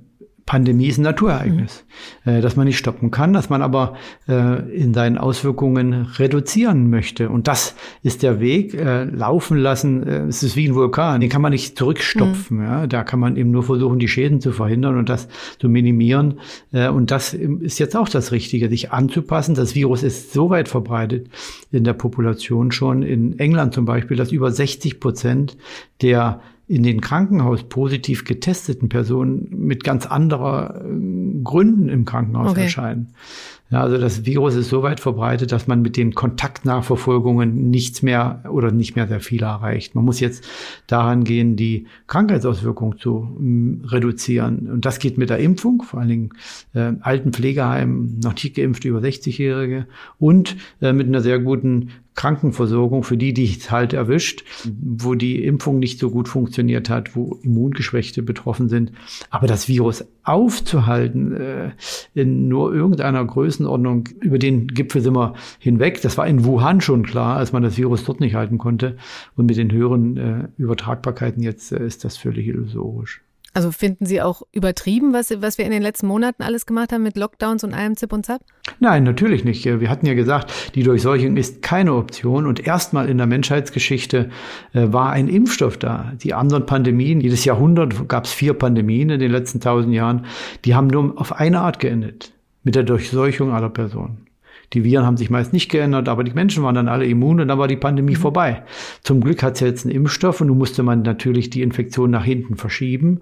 Pandemie 0.51 0.89
ist 0.89 0.99
ein 0.99 1.03
Naturereignis, 1.03 1.85
mhm. 2.25 2.33
äh, 2.33 2.41
das 2.41 2.57
man 2.57 2.67
nicht 2.67 2.77
stoppen 2.77 3.13
kann, 3.13 3.33
dass 3.33 3.51
man 3.51 3.63
aber 3.63 3.95
äh, 4.27 4.69
in 4.75 4.93
seinen 4.93 5.17
Auswirkungen 5.17 6.09
reduzieren 6.19 6.91
möchte. 6.91 7.31
Und 7.31 7.47
das 7.47 7.77
ist 8.03 8.25
der 8.25 8.41
Weg, 8.41 8.75
äh, 8.75 9.05
laufen 9.05 9.59
lassen. 9.59 10.05
Äh, 10.05 10.25
es 10.25 10.43
ist 10.43 10.57
wie 10.57 10.67
ein 10.67 10.75
Vulkan, 10.75 11.21
den 11.21 11.31
kann 11.31 11.41
man 11.41 11.53
nicht 11.53 11.79
zurückstopfen. 11.79 12.57
Mhm. 12.57 12.65
Ja? 12.65 12.87
Da 12.89 13.05
kann 13.05 13.21
man 13.21 13.37
eben 13.37 13.53
nur 13.53 13.63
versuchen, 13.63 14.01
die 14.01 14.09
Schäden 14.09 14.41
zu 14.41 14.51
verhindern 14.51 14.99
und 14.99 15.09
das 15.09 15.29
zu 15.61 15.69
minimieren. 15.69 16.41
Äh, 16.73 16.89
und 16.89 17.13
das 17.13 17.33
ist 17.33 17.79
jetzt 17.79 17.97
auch 17.97 18.09
das 18.09 18.33
Richtige, 18.33 18.69
sich 18.69 18.91
anzupassen. 18.91 19.55
Das 19.55 19.77
Virus 19.77 20.03
ist 20.03 20.33
so 20.33 20.51
weit 20.51 20.69
verbreitet 20.69 21.29
in 21.71 21.85
der 21.85 21.93
Population 21.93 22.73
schon, 22.73 23.05
in 23.05 23.39
England 23.39 23.73
zum 23.73 23.85
Beispiel, 23.85 24.17
dass 24.17 24.33
über 24.33 24.51
60 24.51 24.99
Prozent 24.99 25.57
der 26.03 26.41
in 26.71 26.85
den 26.85 27.01
Krankenhaus 27.01 27.65
positiv 27.65 28.25
getesteten 28.25 28.89
Personen 28.89 29.49
mit 29.51 29.83
ganz 29.83 30.07
anderer 30.07 30.85
äh, 30.85 31.43
Gründen 31.43 31.89
im 31.89 32.05
Krankenhaus 32.05 32.53
okay. 32.53 32.63
erscheinen. 32.63 33.09
Ja, 33.71 33.83
also 33.83 33.99
das 33.99 34.27
Virus 34.27 34.57
ist 34.57 34.69
so 34.69 34.83
weit 34.83 34.99
verbreitet, 34.99 35.53
dass 35.53 35.69
man 35.69 35.81
mit 35.81 35.97
den 35.97 36.13
Kontaktnachverfolgungen 36.13 37.71
nichts 37.71 38.03
mehr 38.03 38.43
oder 38.51 38.73
nicht 38.73 38.97
mehr 38.97 39.07
sehr 39.07 39.21
viel 39.21 39.45
erreicht. 39.45 39.95
Man 39.95 40.05
muss 40.05 40.19
jetzt 40.19 40.45
daran 40.89 41.23
gehen, 41.23 41.55
die 41.55 41.87
Krankheitsauswirkungen 42.09 42.99
zu 42.99 43.37
m, 43.39 43.83
reduzieren. 43.87 44.69
Und 44.69 44.85
das 44.85 44.99
geht 44.99 45.19
mit 45.19 45.31
der 45.31 45.39
Impfung, 45.39 45.83
vor 45.83 46.01
allen 46.01 46.09
Dingen 46.09 46.31
äh, 46.75 46.95
alten 47.01 47.33
Pflegeheimen, 47.33 48.19
noch 48.19 48.35
nicht 48.35 48.57
geimpfte 48.57 48.89
über 48.89 48.99
60-Jährige 48.99 49.87
und 50.19 50.57
äh, 50.81 50.93
mit 50.93 51.07
einer 51.07 51.21
sehr 51.21 51.39
guten 51.39 51.91
Krankenversorgung 52.21 53.03
für 53.03 53.17
die, 53.17 53.33
die 53.33 53.45
es 53.45 53.71
halt 53.71 53.93
erwischt, 53.93 54.45
wo 54.79 55.15
die 55.15 55.43
Impfung 55.45 55.79
nicht 55.79 55.99
so 55.99 56.11
gut 56.11 56.29
funktioniert 56.29 56.91
hat, 56.91 57.17
wo 57.17 57.39
Immungeschwächte 57.43 58.23
betroffen 58.23 58.69
sind. 58.69 58.93
Aber 59.31 59.47
das 59.47 59.69
Virus 59.69 60.05
aufzuhalten 60.23 61.33
äh, 61.33 61.71
in 62.15 62.49
nur 62.49 62.75
irgendeiner 62.75 63.25
Größenordnung, 63.61 64.09
über 64.21 64.39
den 64.39 64.69
Gipfel 64.69 65.03
sind 65.03 65.15
wir 65.15 65.35
hinweg. 65.59 66.01
Das 66.03 66.17
war 66.19 66.27
in 66.27 66.45
Wuhan 66.45 66.81
schon 66.81 67.05
klar, 67.05 67.37
als 67.37 67.53
man 67.53 67.63
das 67.63 67.77
Virus 67.77 68.05
dort 68.05 68.21
nicht 68.21 68.35
halten 68.35 68.59
konnte. 68.59 68.97
Und 69.37 69.47
mit 69.47 69.57
den 69.57 69.71
höheren 69.71 70.17
äh, 70.17 70.49
Übertragbarkeiten 70.57 71.43
jetzt 71.43 71.73
äh, 71.73 71.85
ist 71.85 72.05
das 72.05 72.17
völlig 72.17 72.47
illusorisch. 72.47 73.23
Also 73.53 73.73
finden 73.73 74.07
Sie 74.07 74.23
auch 74.23 74.43
übertrieben, 74.53 75.13
was, 75.13 75.33
was 75.43 75.59
wir 75.59 75.65
in 75.65 75.73
den 75.73 75.83
letzten 75.83 76.07
Monaten 76.07 76.45
alles 76.45 76.67
gemacht 76.67 76.93
haben 76.93 77.03
mit 77.03 77.17
Lockdowns 77.17 77.65
und 77.65 77.75
allem 77.75 77.97
Zip 77.97 78.13
und 78.13 78.25
Zap? 78.25 78.43
Nein, 78.79 79.03
natürlich 79.03 79.45
nicht. 79.45 79.65
Wir 79.65 79.91
hatten 79.91 80.07
ja 80.07 80.15
gesagt, 80.15 80.53
die 80.77 80.85
Durchseuchung 80.85 81.37
ist 81.37 81.61
keine 81.61 81.95
Option 81.95 82.47
und 82.47 82.65
erstmal 82.65 83.09
in 83.09 83.19
der 83.19 83.27
Menschheitsgeschichte 83.27 84.31
äh, 84.73 84.93
war 84.93 85.11
ein 85.11 85.27
Impfstoff 85.27 85.79
da. 85.79 86.13
Die 86.23 86.33
anderen 86.33 86.65
Pandemien, 86.65 87.21
jedes 87.21 87.45
Jahrhundert 87.45 88.09
gab 88.09 88.27
es 88.27 88.33
vier 88.33 88.55
Pandemien 88.55 89.11
in 89.11 89.19
den 89.19 89.33
letzten 89.33 89.59
tausend 89.59 89.95
Jahren, 89.95 90.27
die 90.65 90.77
haben 90.77 90.87
nur 90.87 91.21
auf 91.21 91.33
eine 91.33 91.61
Art 91.61 91.81
geendet, 91.81 92.33
mit 92.63 92.75
der 92.75 92.83
Durchseuchung 92.83 93.53
aller 93.53 93.71
Personen. 93.71 94.27
Die 94.73 94.85
Viren 94.85 95.05
haben 95.05 95.17
sich 95.17 95.31
meist 95.31 95.53
nicht 95.53 95.69
geändert, 95.69 96.09
aber 96.09 96.23
die 96.23 96.33
Menschen 96.33 96.63
waren 96.63 96.77
dann 96.77 96.87
alle 96.87 97.05
immun 97.05 97.41
und 97.41 97.49
dann 97.49 97.59
war 97.59 97.67
die 97.67 97.77
Pandemie 97.77 98.13
mhm. 98.13 98.21
vorbei. 98.21 98.63
Zum 99.03 99.21
Glück 99.21 99.43
hat 99.43 99.55
es 99.55 99.61
ja 99.61 99.67
jetzt 99.67 99.85
einen 99.85 99.95
Impfstoff 99.95 100.41
und 100.41 100.47
nun 100.47 100.59
musste 100.59 100.85
man 100.85 101.03
natürlich 101.03 101.51
die 101.51 101.63
Infektion 101.63 102.11
nach 102.11 102.25
hinten 102.25 102.57
verschieben. 102.57 103.21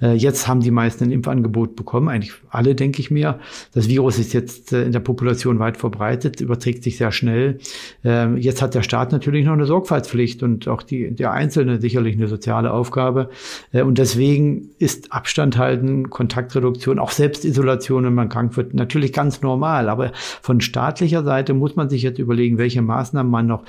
Äh, 0.00 0.14
jetzt 0.14 0.48
haben 0.48 0.60
die 0.60 0.70
meisten 0.70 1.04
ein 1.04 1.10
Impfangebot 1.12 1.76
bekommen, 1.76 2.08
eigentlich 2.08 2.32
alle, 2.48 2.74
denke 2.74 3.00
ich 3.00 3.10
mir. 3.10 3.40
Das 3.74 3.88
Virus 3.88 4.18
ist 4.18 4.32
jetzt 4.32 4.72
äh, 4.72 4.84
in 4.84 4.92
der 4.92 5.00
Population 5.00 5.58
weit 5.58 5.76
verbreitet, 5.76 6.40
überträgt 6.40 6.82
sich 6.82 6.96
sehr 6.96 7.12
schnell. 7.12 7.58
Äh, 8.02 8.34
jetzt 8.36 8.62
hat 8.62 8.74
der 8.74 8.82
Staat 8.82 9.12
natürlich 9.12 9.44
noch 9.44 9.52
eine 9.52 9.66
Sorgfaltspflicht 9.66 10.42
und 10.42 10.66
auch 10.66 10.82
die, 10.82 11.14
der 11.14 11.32
Einzelne 11.32 11.78
sicherlich 11.78 12.16
eine 12.16 12.28
soziale 12.28 12.72
Aufgabe. 12.72 13.28
Äh, 13.72 13.82
und 13.82 13.98
deswegen 13.98 14.70
ist 14.78 15.12
Abstand 15.12 15.58
halten, 15.58 16.08
Kontaktreduktion, 16.08 16.98
auch 16.98 17.10
Selbstisolation, 17.10 18.04
wenn 18.04 18.14
man 18.14 18.30
krank 18.30 18.56
wird, 18.56 18.72
natürlich 18.72 19.12
ganz 19.12 19.42
normal. 19.42 19.90
Aber 19.90 20.12
von 20.40 20.62
Staat 20.62 20.85
staatlicher 20.86 21.24
Seite 21.24 21.52
muss 21.52 21.74
man 21.74 21.88
sich 21.88 22.02
jetzt 22.02 22.18
überlegen, 22.18 22.58
welche 22.58 22.82
Maßnahmen 22.82 23.30
man 23.30 23.46
noch 23.46 23.64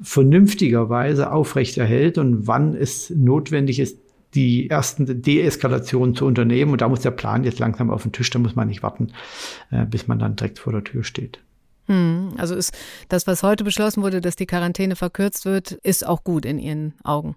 vernünftigerweise 0.00 1.32
aufrechterhält 1.32 2.16
und 2.16 2.46
wann 2.46 2.74
es 2.74 3.10
notwendig 3.10 3.80
ist, 3.80 3.98
die 4.34 4.70
ersten 4.70 5.22
Deeskalationen 5.22 6.14
zu 6.14 6.24
unternehmen. 6.24 6.70
Und 6.72 6.80
da 6.80 6.88
muss 6.88 7.00
der 7.00 7.10
Plan 7.10 7.42
jetzt 7.42 7.58
langsam 7.58 7.90
auf 7.90 8.02
den 8.02 8.12
Tisch, 8.12 8.30
da 8.30 8.38
muss 8.38 8.54
man 8.54 8.68
nicht 8.68 8.82
warten, 8.84 9.08
äh, 9.70 9.84
bis 9.84 10.06
man 10.06 10.20
dann 10.20 10.36
direkt 10.36 10.60
vor 10.60 10.72
der 10.72 10.84
Tür 10.84 11.02
steht. 11.02 11.40
Hm, 11.86 12.34
also 12.36 12.54
ist 12.54 12.72
das, 13.08 13.26
was 13.26 13.42
heute 13.42 13.64
beschlossen 13.64 14.02
wurde, 14.02 14.20
dass 14.20 14.36
die 14.36 14.46
Quarantäne 14.46 14.94
verkürzt 14.94 15.44
wird, 15.44 15.72
ist 15.72 16.06
auch 16.06 16.22
gut 16.22 16.44
in 16.44 16.60
Ihren 16.60 16.94
Augen. 17.02 17.34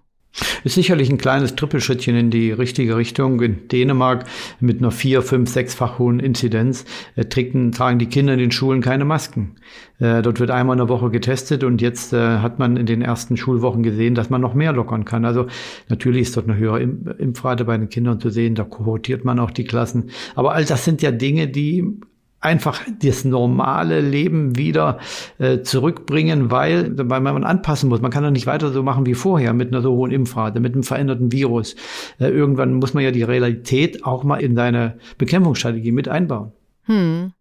Ist 0.64 0.74
sicherlich 0.74 1.10
ein 1.10 1.18
kleines 1.18 1.54
Trippelschrittchen 1.54 2.16
in 2.16 2.30
die 2.30 2.50
richtige 2.50 2.96
Richtung. 2.96 3.40
In 3.40 3.68
Dänemark 3.68 4.24
mit 4.60 4.78
einer 4.78 4.90
vier, 4.90 5.22
fünf, 5.22 5.50
sechsfach 5.50 5.98
hohen 5.98 6.18
Inzidenz 6.18 6.84
äh, 7.14 7.24
trägen, 7.24 7.70
tragen 7.70 7.98
die 7.98 8.06
Kinder 8.06 8.32
in 8.32 8.40
den 8.40 8.50
Schulen 8.50 8.80
keine 8.80 9.04
Masken. 9.04 9.56
Äh, 10.00 10.22
dort 10.22 10.40
wird 10.40 10.50
einmal 10.50 10.74
in 10.74 10.78
der 10.78 10.88
Woche 10.88 11.10
getestet 11.10 11.62
und 11.62 11.80
jetzt 11.80 12.12
äh, 12.12 12.38
hat 12.38 12.58
man 12.58 12.76
in 12.76 12.86
den 12.86 13.02
ersten 13.02 13.36
Schulwochen 13.36 13.82
gesehen, 13.82 14.14
dass 14.14 14.30
man 14.30 14.40
noch 14.40 14.54
mehr 14.54 14.72
lockern 14.72 15.04
kann. 15.04 15.24
Also 15.24 15.46
natürlich 15.88 16.22
ist 16.22 16.36
dort 16.36 16.48
eine 16.48 16.56
höhere 16.56 16.82
Impfrate 16.82 17.64
bei 17.64 17.76
den 17.76 17.88
Kindern 17.88 18.18
zu 18.18 18.30
sehen, 18.30 18.54
da 18.54 18.64
kohortiert 18.64 19.24
man 19.24 19.38
auch 19.38 19.52
die 19.52 19.64
Klassen. 19.64 20.10
Aber 20.34 20.54
all 20.54 20.64
das 20.64 20.84
sind 20.84 21.00
ja 21.02 21.12
Dinge, 21.12 21.46
die 21.46 22.00
einfach 22.44 22.82
das 23.02 23.24
normale 23.24 24.00
Leben 24.00 24.56
wieder 24.56 24.98
äh, 25.38 25.62
zurückbringen, 25.62 26.50
weil, 26.50 26.92
weil 26.96 27.20
man 27.20 27.44
anpassen 27.44 27.88
muss. 27.88 28.00
Man 28.00 28.10
kann 28.10 28.22
doch 28.22 28.30
nicht 28.30 28.46
weiter 28.46 28.70
so 28.70 28.82
machen 28.82 29.06
wie 29.06 29.14
vorher 29.14 29.54
mit 29.54 29.68
einer 29.68 29.80
so 29.80 29.94
hohen 29.94 30.10
Impfrate, 30.10 30.60
mit 30.60 30.74
einem 30.74 30.82
veränderten 30.82 31.32
Virus. 31.32 31.74
Äh, 32.20 32.28
irgendwann 32.28 32.74
muss 32.74 32.92
man 32.92 33.02
ja 33.02 33.10
die 33.10 33.22
Realität 33.22 34.04
auch 34.04 34.24
mal 34.24 34.40
in 34.40 34.54
seine 34.54 34.98
Bekämpfungsstrategie 35.16 35.92
mit 35.92 36.08
einbauen. 36.08 36.52
Hm. 36.82 37.32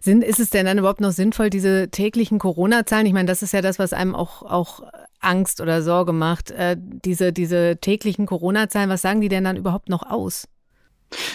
Sind, 0.00 0.24
ist 0.24 0.40
es 0.40 0.50
denn 0.50 0.66
dann 0.66 0.78
überhaupt 0.78 1.00
noch 1.00 1.12
sinnvoll, 1.12 1.48
diese 1.48 1.90
täglichen 1.90 2.38
Corona-Zahlen? 2.38 3.06
Ich 3.06 3.12
meine, 3.12 3.28
das 3.28 3.42
ist 3.42 3.52
ja 3.52 3.62
das, 3.62 3.78
was 3.78 3.92
einem 3.92 4.14
auch, 4.14 4.42
auch 4.42 4.82
Angst 5.20 5.60
oder 5.60 5.82
Sorge 5.82 6.12
macht. 6.12 6.50
Äh, 6.50 6.76
diese, 6.78 7.32
diese 7.32 7.78
täglichen 7.80 8.26
Corona-Zahlen, 8.26 8.90
was 8.90 9.02
sagen 9.02 9.20
die 9.20 9.28
denn 9.28 9.44
dann 9.44 9.56
überhaupt 9.56 9.88
noch 9.88 10.02
aus? 10.02 10.48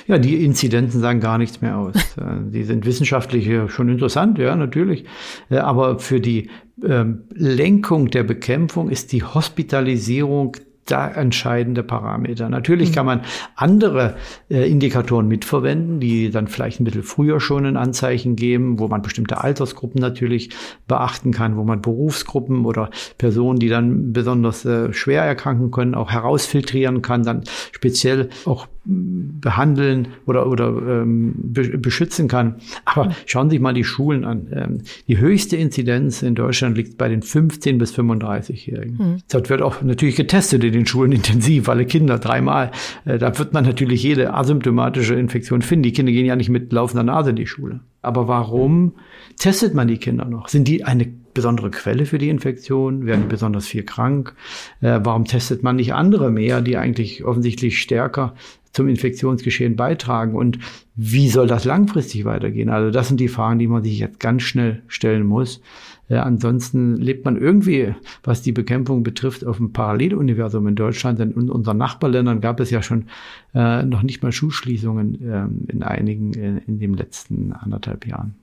Ja, 0.08 0.17
die 0.17 0.46
Inzidenzen 0.46 1.01
sagen 1.01 1.20
gar 1.20 1.38
nichts 1.38 1.62
mehr 1.62 1.77
aus. 1.77 1.96
Äh, 2.15 2.50
die 2.50 2.63
sind 2.63 2.86
wissenschaftlich 2.86 3.50
schon 3.70 3.89
interessant, 3.89 4.38
ja, 4.38 4.55
natürlich. 4.55 5.03
Äh, 5.50 5.58
aber 5.58 6.00
für 6.00 6.22
die 6.22 6.50
ähm, 6.82 7.24
Lenkung 7.34 8.10
der 8.10 8.24
Bekämpfung 8.24 8.89
ist 8.89 9.12
die 9.12 9.24
Hospitalisierung 9.24 10.55
der 10.89 11.17
entscheidende 11.17 11.84
Parameter. 11.84 12.50
Natürlich 12.50 12.94
kann 12.94 13.05
man 13.05 13.22
andere 13.55 14.15
äh, 14.50 14.70
Indikatoren 14.70 15.27
mitverwenden, 15.27 16.00
die 16.00 16.29
dann 16.29 16.48
vielleicht 16.48 16.79
ein 16.79 16.84
bisschen 16.84 17.03
früher 17.03 17.39
schon 17.39 17.65
ein 17.65 17.77
Anzeichen 17.77 18.36
geben, 18.36 18.79
wo 18.79 18.88
man 18.88 19.01
bestimmte 19.01 19.44
Altersgruppen 19.44 20.00
natürlich 20.00 20.51
beachten 20.88 21.32
kann, 21.32 21.58
wo 21.58 21.63
man 21.63 21.82
Berufsgruppen 21.82 22.65
oder 22.65 22.91
Personen, 23.17 23.60
die 23.60 23.70
dann 23.70 24.13
besonders 24.13 24.63
äh, 24.65 24.94
schwer 24.94 25.24
erkranken 25.24 25.72
können, 25.72 25.96
auch 25.96 26.12
herausfiltrieren 26.12 27.01
kann, 27.01 27.24
dann 27.24 27.44
speziell 27.72 28.29
auch 28.46 28.67
behandeln 28.86 30.10
oder, 30.25 30.48
oder 30.48 30.68
ähm, 30.68 31.34
beschützen 31.38 32.27
kann. 32.27 32.56
Aber 32.86 33.12
schauen 33.25 33.50
Sie 33.50 33.56
sich 33.56 33.62
mal 33.62 33.74
die 33.74 33.84
Schulen 33.84 34.24
an. 34.25 34.48
Ähm, 34.51 34.82
die 35.08 35.18
höchste 35.18 35.58
Inzidenz 35.58 36.22
in 36.22 36.36
Deutschland 36.36 36.77
liegt 36.77 36.98
bei 36.98 37.10
den 37.10 37.22
15- 37.22 37.77
bis 37.77 37.98
35-Jährigen. 37.98 38.98
Mhm. 38.98 39.18
Dort 39.32 39.50
wird 39.50 39.62
auch 39.62 39.82
natürlich 39.82 40.15
getestet 40.15 40.63
in 40.63 40.74
den 40.74 40.86
Schulen 40.86 41.12
intensiv, 41.13 41.68
alle 41.68 41.86
Kinder 41.86 42.20
dreimal. 42.20 42.72
Äh, 43.06 43.18
da 43.18 43.38
wird 43.38 43.54
man 43.54 43.65
natürlich 43.65 44.04
jede 44.04 44.34
asymptomatische 44.34 45.15
Infektion 45.15 45.62
finden. 45.62 45.84
Die 45.84 45.94
Kinder 45.94 46.12
gehen 46.12 46.25
ja 46.25 46.36
nicht 46.36 46.50
mit 46.50 46.72
laufender 46.72 47.04
Nase 47.04 47.32
in 47.32 47.36
die 47.36 47.48
Schule. 47.48 47.80
Aber 48.01 48.27
warum 48.27 48.94
testet 49.39 49.74
man 49.74 49.88
die 49.88 49.98
Kinder 49.98 50.25
noch? 50.25 50.48
Sind 50.48 50.68
die 50.68 50.84
eine 50.84 51.08
besondere 51.34 51.70
Quelle 51.70 52.06
für 52.06 52.18
die 52.18 52.30
Infektion? 52.30 53.06
Werden 53.06 53.24
die 53.24 53.27
besonders 53.27 53.68
viel 53.68 53.84
krank? 53.84 54.36
Äh, 54.82 55.00
warum 55.04 55.25
testet 55.25 55.63
man 55.63 55.75
nicht 55.75 55.94
andere 55.94 56.32
mehr, 56.32 56.62
die 56.62 56.77
eigentlich 56.77 57.24
offensichtlich 57.24 57.80
stärker 57.80 58.36
zum 58.75 58.89
Infektionsgeschehen 58.89 59.75
beitragen 59.75 60.36
und 60.36 60.60
wie 60.96 61.29
soll 61.29 61.48
das 61.48 61.65
langfristig 61.65 62.25
weitergehen? 62.25 62.70
Also 62.70 62.91
das 62.91 63.08
sind 63.08 63.20
die 63.20 63.29
Fragen, 63.29 63.58
die 63.58 63.67
man 63.67 63.84
sich 63.84 63.98
jetzt 63.98 64.20
ganz 64.20 64.44
schnell 64.44 64.84
stellen 64.88 65.25
muss. 65.25 65.62
Äh, 66.10 66.15
ansonsten 66.15 66.98
lebt 66.98 67.25
man 67.25 67.38
irgendwie, 67.38 67.96
was 68.24 68.41
die 68.41 68.51
Bekämpfung 68.51 69.03
betrifft, 69.03 69.46
auf 69.46 69.58
einem 69.58 69.72
Paralleluniversum 69.72 70.67
in 70.67 70.75
Deutschland. 70.75 71.20
Denn 71.20 71.32
in 71.32 71.50
unseren 71.50 71.77
Nachbarländern 71.77 72.41
gab 72.41 72.60
es 72.60 72.70
ja 72.70 72.82
schon 72.82 73.08
äh, 73.53 73.84
noch 73.84 74.03
nicht 74.03 74.22
mal 74.22 74.32
Schulschließungen 74.32 75.22
äh, 75.22 75.72
in 75.72 75.82
einigen 75.82 76.34
in, 76.34 76.58
in 76.58 76.79
den 76.79 76.94
letzten 76.96 77.53
anderthalb 77.53 78.05
Jahren. 78.05 78.36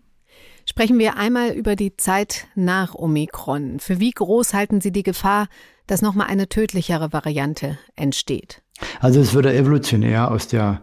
Sprechen 0.64 0.98
wir 0.98 1.16
einmal 1.16 1.50
über 1.50 1.76
die 1.76 1.96
Zeit 1.96 2.46
nach 2.54 2.94
Omikron. 2.94 3.80
Für 3.80 3.98
wie 4.00 4.12
groß 4.12 4.54
halten 4.54 4.80
Sie 4.80 4.92
die 4.92 5.02
Gefahr, 5.02 5.48
dass 5.86 6.02
nochmal 6.02 6.28
eine 6.28 6.48
tödlichere 6.48 7.12
Variante 7.12 7.78
entsteht? 7.96 8.62
Also 9.00 9.20
es 9.20 9.34
würde 9.34 9.54
evolutionär 9.54 10.30
aus 10.30 10.48
der 10.48 10.82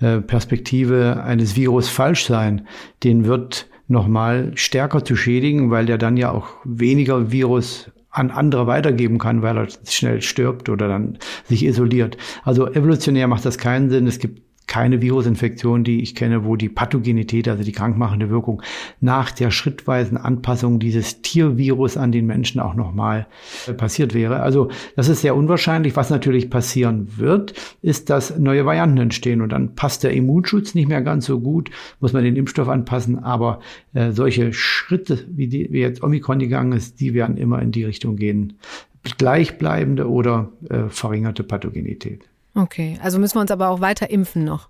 äh, 0.00 0.18
Perspektive 0.20 1.22
eines 1.22 1.56
Virus 1.56 1.88
falsch 1.88 2.26
sein. 2.26 2.66
Den 3.04 3.24
wird 3.24 3.68
nochmal 3.88 4.52
stärker 4.54 5.04
zu 5.04 5.16
schädigen, 5.16 5.70
weil 5.70 5.86
der 5.86 5.98
dann 5.98 6.16
ja 6.16 6.30
auch 6.30 6.48
weniger 6.64 7.32
Virus 7.32 7.90
an 8.10 8.30
andere 8.30 8.66
weitergeben 8.66 9.18
kann, 9.18 9.42
weil 9.42 9.56
er 9.56 9.68
schnell 9.86 10.20
stirbt 10.20 10.68
oder 10.68 10.88
dann 10.88 11.18
sich 11.44 11.64
isoliert. 11.64 12.16
Also 12.42 12.66
evolutionär 12.68 13.28
macht 13.28 13.44
das 13.44 13.58
keinen 13.58 13.88
Sinn. 13.90 14.06
Es 14.06 14.18
gibt 14.18 14.42
keine 14.70 15.02
Virusinfektion, 15.02 15.82
die 15.82 16.00
ich 16.00 16.14
kenne, 16.14 16.44
wo 16.44 16.54
die 16.54 16.68
Pathogenität, 16.68 17.48
also 17.48 17.64
die 17.64 17.72
krankmachende 17.72 18.30
Wirkung 18.30 18.62
nach 19.00 19.32
der 19.32 19.50
schrittweisen 19.50 20.16
Anpassung 20.16 20.78
dieses 20.78 21.22
Tiervirus 21.22 21.96
an 21.96 22.12
den 22.12 22.24
Menschen 22.24 22.60
auch 22.60 22.74
nochmal 22.74 23.26
äh, 23.66 23.72
passiert 23.72 24.14
wäre. 24.14 24.40
Also 24.40 24.70
das 24.94 25.08
ist 25.08 25.22
sehr 25.22 25.34
unwahrscheinlich. 25.34 25.96
Was 25.96 26.08
natürlich 26.08 26.50
passieren 26.50 27.18
wird, 27.18 27.52
ist, 27.82 28.10
dass 28.10 28.38
neue 28.38 28.64
Varianten 28.64 28.98
entstehen 28.98 29.42
und 29.42 29.50
dann 29.50 29.74
passt 29.74 30.04
der 30.04 30.12
Immunschutz 30.12 30.76
nicht 30.76 30.88
mehr 30.88 31.02
ganz 31.02 31.26
so 31.26 31.40
gut, 31.40 31.70
muss 31.98 32.12
man 32.12 32.22
den 32.22 32.36
Impfstoff 32.36 32.68
anpassen, 32.68 33.18
aber 33.18 33.58
äh, 33.92 34.12
solche 34.12 34.52
Schritte, 34.52 35.18
wie, 35.28 35.48
die, 35.48 35.72
wie 35.72 35.80
jetzt 35.80 36.00
Omikron 36.00 36.38
gegangen 36.38 36.74
ist, 36.74 37.00
die 37.00 37.12
werden 37.12 37.38
immer 37.38 37.60
in 37.60 37.72
die 37.72 37.82
Richtung 37.82 38.14
gehen. 38.14 38.52
Gleichbleibende 39.18 40.08
oder 40.08 40.52
äh, 40.68 40.88
verringerte 40.90 41.42
Pathogenität. 41.42 42.29
Okay, 42.54 42.98
also 43.02 43.18
müssen 43.18 43.36
wir 43.36 43.40
uns 43.42 43.50
aber 43.50 43.68
auch 43.68 43.80
weiter 43.80 44.10
impfen 44.10 44.44
noch. 44.44 44.68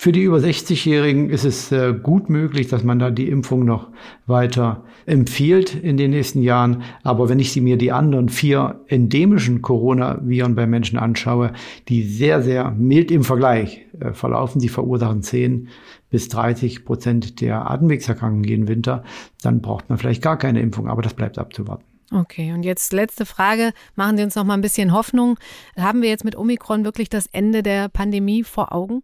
Für 0.00 0.12
die 0.12 0.22
über 0.22 0.36
60-Jährigen 0.36 1.30
ist 1.30 1.44
es 1.44 1.72
äh, 1.72 1.92
gut 1.92 2.30
möglich, 2.30 2.68
dass 2.68 2.84
man 2.84 3.00
da 3.00 3.10
die 3.10 3.28
Impfung 3.28 3.64
noch 3.64 3.88
weiter 4.26 4.84
empfiehlt 5.06 5.74
in 5.74 5.96
den 5.96 6.12
nächsten 6.12 6.42
Jahren. 6.42 6.82
Aber 7.02 7.28
wenn 7.28 7.40
ich 7.40 7.50
sie 7.50 7.60
mir 7.60 7.76
die 7.76 7.90
anderen 7.90 8.28
vier 8.28 8.80
endemischen 8.86 9.60
Coronaviren 9.60 10.54
bei 10.54 10.68
Menschen 10.68 10.98
anschaue, 10.98 11.52
die 11.88 12.04
sehr, 12.04 12.42
sehr 12.42 12.70
mild 12.70 13.10
im 13.10 13.24
Vergleich 13.24 13.86
äh, 13.98 14.12
verlaufen, 14.12 14.60
die 14.60 14.68
verursachen 14.68 15.22
10 15.22 15.68
bis 16.10 16.28
30 16.28 16.84
Prozent 16.84 17.40
der 17.40 17.68
Atemwegserkrankungen 17.68 18.44
jeden 18.44 18.68
Winter, 18.68 19.02
dann 19.42 19.60
braucht 19.60 19.88
man 19.88 19.98
vielleicht 19.98 20.22
gar 20.22 20.38
keine 20.38 20.60
Impfung. 20.60 20.88
Aber 20.88 21.02
das 21.02 21.14
bleibt 21.14 21.38
abzuwarten. 21.38 21.87
Okay, 22.10 22.52
und 22.52 22.62
jetzt 22.62 22.92
letzte 22.92 23.26
Frage. 23.26 23.72
Machen 23.94 24.16
Sie 24.16 24.22
uns 24.22 24.34
noch 24.34 24.44
mal 24.44 24.54
ein 24.54 24.62
bisschen 24.62 24.92
Hoffnung. 24.92 25.38
Haben 25.76 26.00
wir 26.00 26.08
jetzt 26.08 26.24
mit 26.24 26.36
Omikron 26.36 26.84
wirklich 26.84 27.10
das 27.10 27.26
Ende 27.26 27.62
der 27.62 27.88
Pandemie 27.88 28.44
vor 28.44 28.72
Augen? 28.72 29.02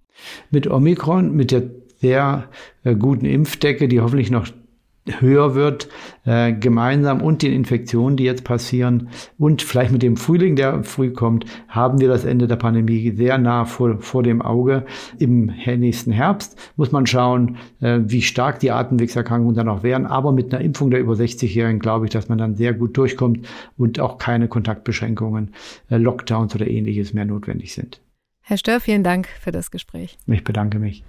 Mit 0.51 0.67
Omikron, 0.67 1.35
mit 1.35 1.51
der 1.51 1.65
sehr 2.01 2.49
äh, 2.83 2.95
guten 2.95 3.27
Impfdecke, 3.27 3.89
die 3.89 4.01
hoffentlich 4.01 4.31
noch 4.31 4.47
höher 5.07 5.55
wird, 5.55 5.89
äh, 6.25 6.53
gemeinsam 6.53 7.21
und 7.21 7.43
den 7.43 7.53
Infektionen, 7.53 8.17
die 8.17 8.25
jetzt 8.25 8.45
passieren 8.45 9.09
und 9.39 9.63
vielleicht 9.63 9.93
mit 9.93 10.03
dem 10.03 10.17
Frühling, 10.17 10.57
der 10.57 10.83
früh 10.85 11.11
kommt, 11.11 11.45
haben 11.69 12.01
wir 12.01 12.09
das 12.09 12.25
Ende 12.25 12.47
der 12.47 12.57
Pandemie 12.57 13.13
sehr 13.15 13.39
nah 13.39 13.65
vor, 13.65 13.99
vor 14.01 14.23
dem 14.23 14.41
Auge. 14.41 14.87
Im 15.19 15.47
nächsten 15.67 16.13
Herbst 16.13 16.59
muss 16.77 16.93
man 16.93 17.07
schauen, 17.07 17.57
äh, 17.81 18.01
wie 18.05 18.23
stark 18.23 18.61
die 18.61 18.71
Atemwegserkrankungen 18.71 19.55
dann 19.55 19.69
auch 19.69 19.83
werden. 19.83 20.07
Aber 20.07 20.33
mit 20.33 20.55
einer 20.55 20.65
Impfung 20.65 20.91
der 20.91 21.01
über 21.01 21.15
60-Jährigen 21.15 21.81
glaube 21.81 22.07
ich, 22.07 22.11
dass 22.11 22.29
man 22.29 22.39
dann 22.39 22.55
sehr 22.55 22.73
gut 22.73 22.97
durchkommt 22.97 23.47
und 23.77 24.01
auch 24.01 24.19
keine 24.19 24.49
Kontaktbeschränkungen, 24.49 25.51
äh, 25.91 25.99
Lockdowns 25.99 26.55
oder 26.55 26.67
ähnliches 26.67 27.13
mehr 27.13 27.27
notwendig 27.27 27.75
sind. 27.75 28.01
Herr 28.41 28.59
Stör, 28.59 28.81
vielen 28.81 29.03
Dank 29.03 29.29
für 29.41 29.53
das 29.53 29.71
Gespräch. 29.71 30.19
Ich 30.27 30.45
bedanke 30.45 30.79
mich. 30.79 31.03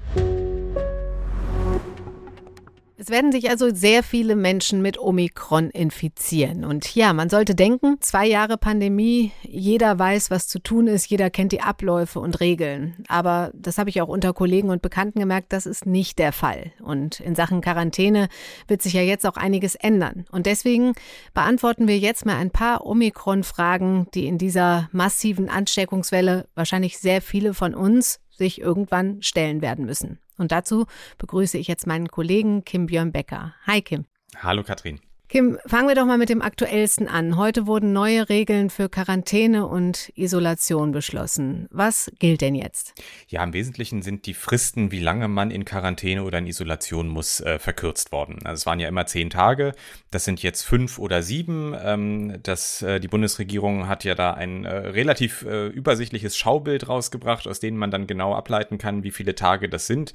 Es 2.97 3.09
werden 3.09 3.33
sich 3.33 3.49
also 3.49 3.75
sehr 3.75 4.03
viele 4.03 4.37
Menschen 4.37 4.81
mit 4.81 4.97
Omikron 4.97 5.69
infizieren. 5.69 6.63
Und 6.63 6.95
ja, 6.95 7.11
man 7.11 7.29
sollte 7.29 7.53
denken, 7.53 7.97
zwei 7.99 8.25
Jahre 8.25 8.57
Pandemie, 8.57 9.33
jeder 9.43 9.99
weiß, 9.99 10.31
was 10.31 10.47
zu 10.47 10.59
tun 10.59 10.87
ist, 10.87 11.07
jeder 11.07 11.29
kennt 11.29 11.51
die 11.51 11.59
Abläufe 11.59 12.21
und 12.21 12.39
Regeln. 12.39 13.03
Aber 13.09 13.51
das 13.53 13.77
habe 13.77 13.89
ich 13.89 14.01
auch 14.01 14.07
unter 14.07 14.31
Kollegen 14.31 14.69
und 14.69 14.81
Bekannten 14.81 15.19
gemerkt, 15.19 15.51
das 15.51 15.65
ist 15.65 15.85
nicht 15.85 16.19
der 16.19 16.31
Fall. 16.31 16.71
Und 16.81 17.19
in 17.19 17.35
Sachen 17.35 17.59
Quarantäne 17.59 18.29
wird 18.69 18.81
sich 18.81 18.93
ja 18.93 19.01
jetzt 19.01 19.25
auch 19.25 19.35
einiges 19.35 19.75
ändern. 19.75 20.23
Und 20.31 20.45
deswegen 20.45 20.93
beantworten 21.33 21.89
wir 21.89 21.97
jetzt 21.99 22.25
mal 22.25 22.37
ein 22.37 22.51
paar 22.51 22.85
Omikron-Fragen, 22.85 24.07
die 24.13 24.25
in 24.25 24.37
dieser 24.37 24.87
massiven 24.93 25.49
Ansteckungswelle 25.49 26.47
wahrscheinlich 26.55 26.97
sehr 26.97 27.21
viele 27.21 27.53
von 27.53 27.75
uns 27.75 28.21
sich 28.29 28.61
irgendwann 28.61 29.21
stellen 29.21 29.61
werden 29.61 29.85
müssen. 29.85 30.19
Und 30.37 30.51
dazu 30.51 30.85
begrüße 31.17 31.57
ich 31.57 31.67
jetzt 31.67 31.87
meinen 31.87 32.07
Kollegen 32.07 32.63
Kim 32.65 32.87
Björn 32.87 33.11
Becker. 33.11 33.55
Hi 33.65 33.81
Kim. 33.81 34.05
Hallo 34.41 34.63
Katrin. 34.63 34.99
Kim, 35.27 35.57
fangen 35.65 35.87
wir 35.87 35.95
doch 35.95 36.05
mal 36.05 36.19
mit 36.19 36.29
dem 36.29 36.43
aktuellsten 36.43 37.07
an. 37.07 37.35
Heute 37.35 37.65
wurden 37.65 37.93
neue 37.93 38.29
Regeln 38.29 38.69
für 38.69 38.89
Quarantäne 38.89 39.65
und 39.65 40.11
Isolation 40.15 40.91
beschlossen. 40.91 41.67
Was 41.71 42.11
gilt 42.19 42.41
denn 42.41 42.53
jetzt? 42.53 42.93
Ja, 43.27 43.43
im 43.43 43.51
Wesentlichen 43.51 44.03
sind 44.03 44.27
die 44.27 44.35
Fristen, 44.35 44.91
wie 44.91 44.99
lange 44.99 45.27
man 45.27 45.49
in 45.49 45.65
Quarantäne 45.65 46.23
oder 46.23 46.37
in 46.37 46.45
Isolation 46.45 47.07
muss, 47.07 47.41
äh, 47.41 47.57
verkürzt 47.57 48.11
worden. 48.11 48.37
Also 48.43 48.61
es 48.61 48.65
waren 48.67 48.79
ja 48.79 48.87
immer 48.87 49.07
zehn 49.07 49.31
Tage. 49.31 49.73
Das 50.11 50.25
sind 50.25 50.43
jetzt 50.43 50.61
fünf 50.61 50.99
oder 50.99 51.23
sieben. 51.23 51.75
Ähm, 51.83 52.37
das, 52.43 52.83
äh, 52.83 52.99
die 52.99 53.07
Bundesregierung 53.07 53.87
hat 53.87 54.03
ja 54.03 54.13
da 54.13 54.35
ein 54.35 54.63
äh, 54.65 54.75
relativ 54.75 55.41
äh, 55.41 55.67
übersichtliches 55.69 56.37
Schaubild 56.37 56.87
rausgebracht, 56.87 57.47
aus 57.47 57.59
dem 57.59 57.77
man 57.77 57.89
dann 57.89 58.05
genau 58.05 58.35
ableiten 58.35 58.77
kann, 58.77 59.03
wie 59.03 59.11
viele 59.11 59.33
Tage 59.33 59.69
das 59.69 59.87
sind. 59.87 60.13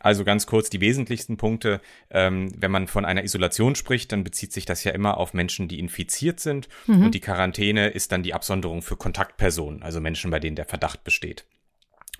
Also 0.00 0.24
ganz 0.24 0.46
kurz 0.46 0.70
die 0.70 0.80
wesentlichsten 0.80 1.36
Punkte. 1.36 1.80
Ähm, 2.10 2.52
wenn 2.56 2.70
man 2.70 2.88
von 2.88 3.04
einer 3.04 3.24
Isolation 3.24 3.74
spricht, 3.74 4.12
dann 4.12 4.24
bezieht 4.24 4.49
sich 4.52 4.64
das 4.64 4.84
ja 4.84 4.92
immer 4.92 5.18
auf 5.18 5.34
Menschen, 5.34 5.68
die 5.68 5.78
infiziert 5.78 6.40
sind. 6.40 6.68
Mhm. 6.86 7.06
Und 7.06 7.14
die 7.14 7.20
Quarantäne 7.20 7.88
ist 7.88 8.12
dann 8.12 8.22
die 8.22 8.34
Absonderung 8.34 8.82
für 8.82 8.96
Kontaktpersonen, 8.96 9.82
also 9.82 10.00
Menschen, 10.00 10.30
bei 10.30 10.40
denen 10.40 10.56
der 10.56 10.66
Verdacht 10.66 11.04
besteht. 11.04 11.44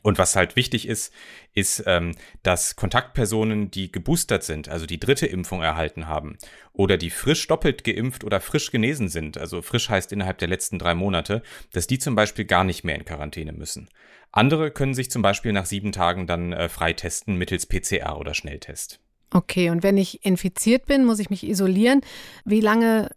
Und 0.02 0.18
was 0.18 0.36
halt 0.36 0.56
wichtig 0.56 0.88
ist, 0.88 1.12
ist, 1.52 1.82
ähm, 1.86 2.14
dass 2.42 2.76
Kontaktpersonen, 2.76 3.70
die 3.70 3.92
geboostert 3.92 4.44
sind, 4.44 4.68
also 4.68 4.86
die 4.86 4.98
dritte 4.98 5.26
Impfung 5.26 5.62
erhalten 5.62 6.06
haben, 6.06 6.38
oder 6.72 6.96
die 6.96 7.10
frisch 7.10 7.46
doppelt 7.46 7.84
geimpft 7.84 8.24
oder 8.24 8.40
frisch 8.40 8.70
genesen 8.70 9.08
sind, 9.08 9.36
also 9.36 9.60
frisch 9.62 9.90
heißt 9.90 10.12
innerhalb 10.12 10.38
der 10.38 10.48
letzten 10.48 10.78
drei 10.78 10.94
Monate, 10.94 11.42
dass 11.72 11.86
die 11.86 11.98
zum 11.98 12.14
Beispiel 12.14 12.46
gar 12.46 12.64
nicht 12.64 12.84
mehr 12.84 12.94
in 12.94 13.04
Quarantäne 13.04 13.52
müssen. 13.52 13.88
Andere 14.32 14.70
können 14.70 14.94
sich 14.94 15.10
zum 15.10 15.22
Beispiel 15.22 15.52
nach 15.52 15.66
sieben 15.66 15.92
Tagen 15.92 16.26
dann 16.26 16.52
äh, 16.52 16.68
freitesten 16.68 17.34
mittels 17.34 17.66
PCR 17.66 18.16
oder 18.16 18.32
Schnelltest. 18.32 19.00
Okay, 19.32 19.70
und 19.70 19.82
wenn 19.82 19.96
ich 19.96 20.24
infiziert 20.24 20.86
bin, 20.86 21.04
muss 21.04 21.20
ich 21.20 21.30
mich 21.30 21.46
isolieren. 21.46 22.00
Wie 22.44 22.60
lange 22.60 23.10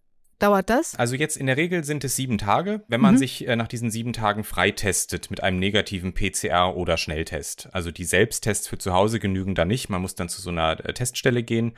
dauert 0.43 0.69
das? 0.69 0.95
Also 0.95 1.15
jetzt 1.15 1.37
in 1.37 1.47
der 1.47 1.57
Regel 1.57 1.83
sind 1.83 2.03
es 2.03 2.15
sieben 2.15 2.37
Tage, 2.37 2.83
wenn 2.87 3.01
man 3.01 3.15
mhm. 3.15 3.19
sich 3.19 3.47
äh, 3.47 3.55
nach 3.55 3.67
diesen 3.67 3.89
sieben 3.89 4.13
Tagen 4.13 4.43
freitestet 4.43 5.31
mit 5.31 5.41
einem 5.41 5.57
negativen 5.57 6.13
PCR 6.13 6.75
oder 6.75 6.97
Schnelltest. 6.97 7.69
Also 7.71 7.91
die 7.91 8.03
Selbsttests 8.03 8.67
für 8.67 8.77
zu 8.77 8.93
Hause 8.93 9.19
genügen 9.19 9.55
da 9.55 9.65
nicht. 9.65 9.89
Man 9.89 10.01
muss 10.01 10.15
dann 10.15 10.29
zu 10.29 10.41
so 10.41 10.49
einer 10.49 10.85
äh, 10.85 10.93
Teststelle 10.93 11.43
gehen. 11.43 11.73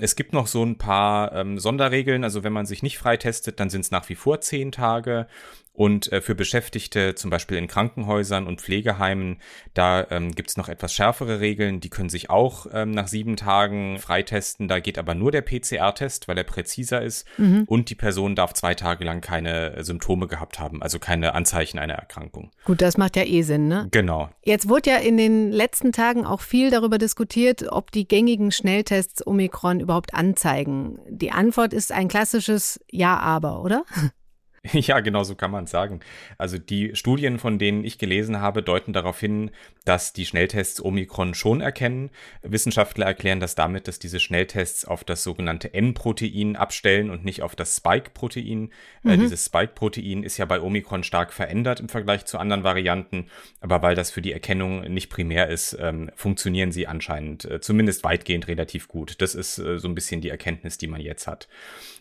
Es 0.00 0.16
gibt 0.16 0.32
noch 0.32 0.46
so 0.46 0.64
ein 0.64 0.78
paar 0.78 1.32
ähm, 1.32 1.58
Sonderregeln. 1.58 2.24
Also 2.24 2.44
wenn 2.44 2.52
man 2.52 2.66
sich 2.66 2.82
nicht 2.82 2.98
freitestet, 2.98 3.60
dann 3.60 3.70
sind 3.70 3.82
es 3.82 3.90
nach 3.90 4.08
wie 4.08 4.14
vor 4.14 4.40
zehn 4.40 4.72
Tage. 4.72 5.26
Und 5.74 6.12
äh, 6.12 6.20
für 6.20 6.34
Beschäftigte, 6.34 7.14
zum 7.14 7.30
Beispiel 7.30 7.56
in 7.56 7.66
Krankenhäusern 7.66 8.46
und 8.46 8.60
Pflegeheimen, 8.60 9.38
da 9.72 10.06
ähm, 10.10 10.32
gibt 10.32 10.50
es 10.50 10.56
noch 10.56 10.68
etwas 10.68 10.92
schärfere 10.92 11.40
Regeln. 11.40 11.80
Die 11.80 11.88
können 11.88 12.10
sich 12.10 12.28
auch 12.28 12.66
ähm, 12.72 12.90
nach 12.90 13.08
sieben 13.08 13.36
Tagen 13.36 13.98
freitesten. 13.98 14.68
Da 14.68 14.80
geht 14.80 14.98
aber 14.98 15.14
nur 15.14 15.32
der 15.32 15.40
PCR-Test, 15.40 16.28
weil 16.28 16.36
er 16.36 16.44
präziser 16.44 17.00
ist. 17.02 17.26
Mhm. 17.38 17.64
Und 17.66 17.88
die 17.88 17.94
Person 17.94 18.34
darf 18.34 18.52
zwei 18.52 18.74
Tage 18.74 19.04
lang 19.04 19.22
keine 19.22 19.76
äh, 19.76 19.84
Symptome 19.84 20.26
gehabt 20.26 20.58
haben, 20.58 20.82
also 20.82 20.98
keine 20.98 21.34
Anzeichen 21.34 21.78
einer 21.78 21.94
Erkrankung. 21.94 22.50
Gut, 22.64 22.82
das 22.82 22.98
macht 22.98 23.16
ja 23.16 23.24
eh 23.24 23.42
Sinn, 23.42 23.68
ne? 23.68 23.88
Genau. 23.92 24.28
Jetzt 24.44 24.68
wurde 24.68 24.90
ja 24.90 24.96
in 24.98 25.16
den 25.16 25.50
letzten 25.50 25.92
Tagen 25.92 26.26
auch 26.26 26.42
viel 26.42 26.70
darüber 26.70 26.98
diskutiert, 26.98 27.64
ob 27.70 27.90
die 27.92 28.06
gängigen 28.06 28.52
Schnelltests 28.52 29.26
Omikron 29.26 29.80
überhaupt 29.80 30.12
anzeigen. 30.12 30.98
Die 31.08 31.30
Antwort 31.30 31.72
ist 31.72 31.92
ein 31.92 32.08
klassisches 32.08 32.78
Ja, 32.90 33.18
aber, 33.18 33.62
oder? 33.62 33.84
Ja, 34.72 35.00
genau 35.00 35.24
so 35.24 35.34
kann 35.34 35.50
man 35.50 35.64
es 35.64 35.70
sagen. 35.70 36.00
Also 36.38 36.58
die 36.58 36.94
Studien, 36.94 37.38
von 37.38 37.58
denen 37.58 37.84
ich 37.84 37.98
gelesen 37.98 38.40
habe, 38.40 38.62
deuten 38.62 38.92
darauf 38.92 39.18
hin, 39.18 39.50
dass 39.84 40.12
die 40.12 40.26
Schnelltests 40.26 40.84
Omikron 40.84 41.34
schon 41.34 41.60
erkennen. 41.60 42.10
Wissenschaftler 42.42 43.06
erklären 43.06 43.40
das 43.40 43.54
damit, 43.54 43.88
dass 43.88 43.98
diese 43.98 44.20
Schnelltests 44.20 44.84
auf 44.84 45.04
das 45.04 45.22
sogenannte 45.22 45.74
N-Protein 45.74 46.56
abstellen 46.56 47.10
und 47.10 47.24
nicht 47.24 47.42
auf 47.42 47.56
das 47.56 47.76
Spike-Protein. 47.76 48.70
Äh, 49.04 49.08
mhm. 49.08 49.10
Äh, 49.10 49.16
dieses 49.18 49.46
Spike-Protein 49.46 50.22
ist 50.22 50.38
ja 50.38 50.44
bei 50.44 50.60
Omikron 50.60 51.04
stark 51.04 51.32
verändert 51.32 51.80
im 51.80 51.88
Vergleich 51.88 52.24
zu 52.24 52.38
anderen 52.38 52.64
Varianten, 52.64 53.26
aber 53.60 53.82
weil 53.82 53.94
das 53.94 54.10
für 54.10 54.22
die 54.22 54.32
Erkennung 54.32 54.82
nicht 54.92 55.10
primär 55.10 55.48
ist, 55.48 55.76
ähm, 55.80 56.10
funktionieren 56.14 56.72
sie 56.72 56.86
anscheinend 56.86 57.44
äh, 57.44 57.60
zumindest 57.60 58.04
weitgehend 58.04 58.48
relativ 58.48 58.88
gut. 58.88 59.20
Das 59.20 59.34
ist 59.34 59.58
äh, 59.58 59.78
so 59.78 59.88
ein 59.88 59.94
bisschen 59.94 60.20
die 60.20 60.30
Erkenntnis, 60.30 60.78
die 60.78 60.86
man 60.86 61.00
jetzt 61.00 61.26
hat. 61.26 61.48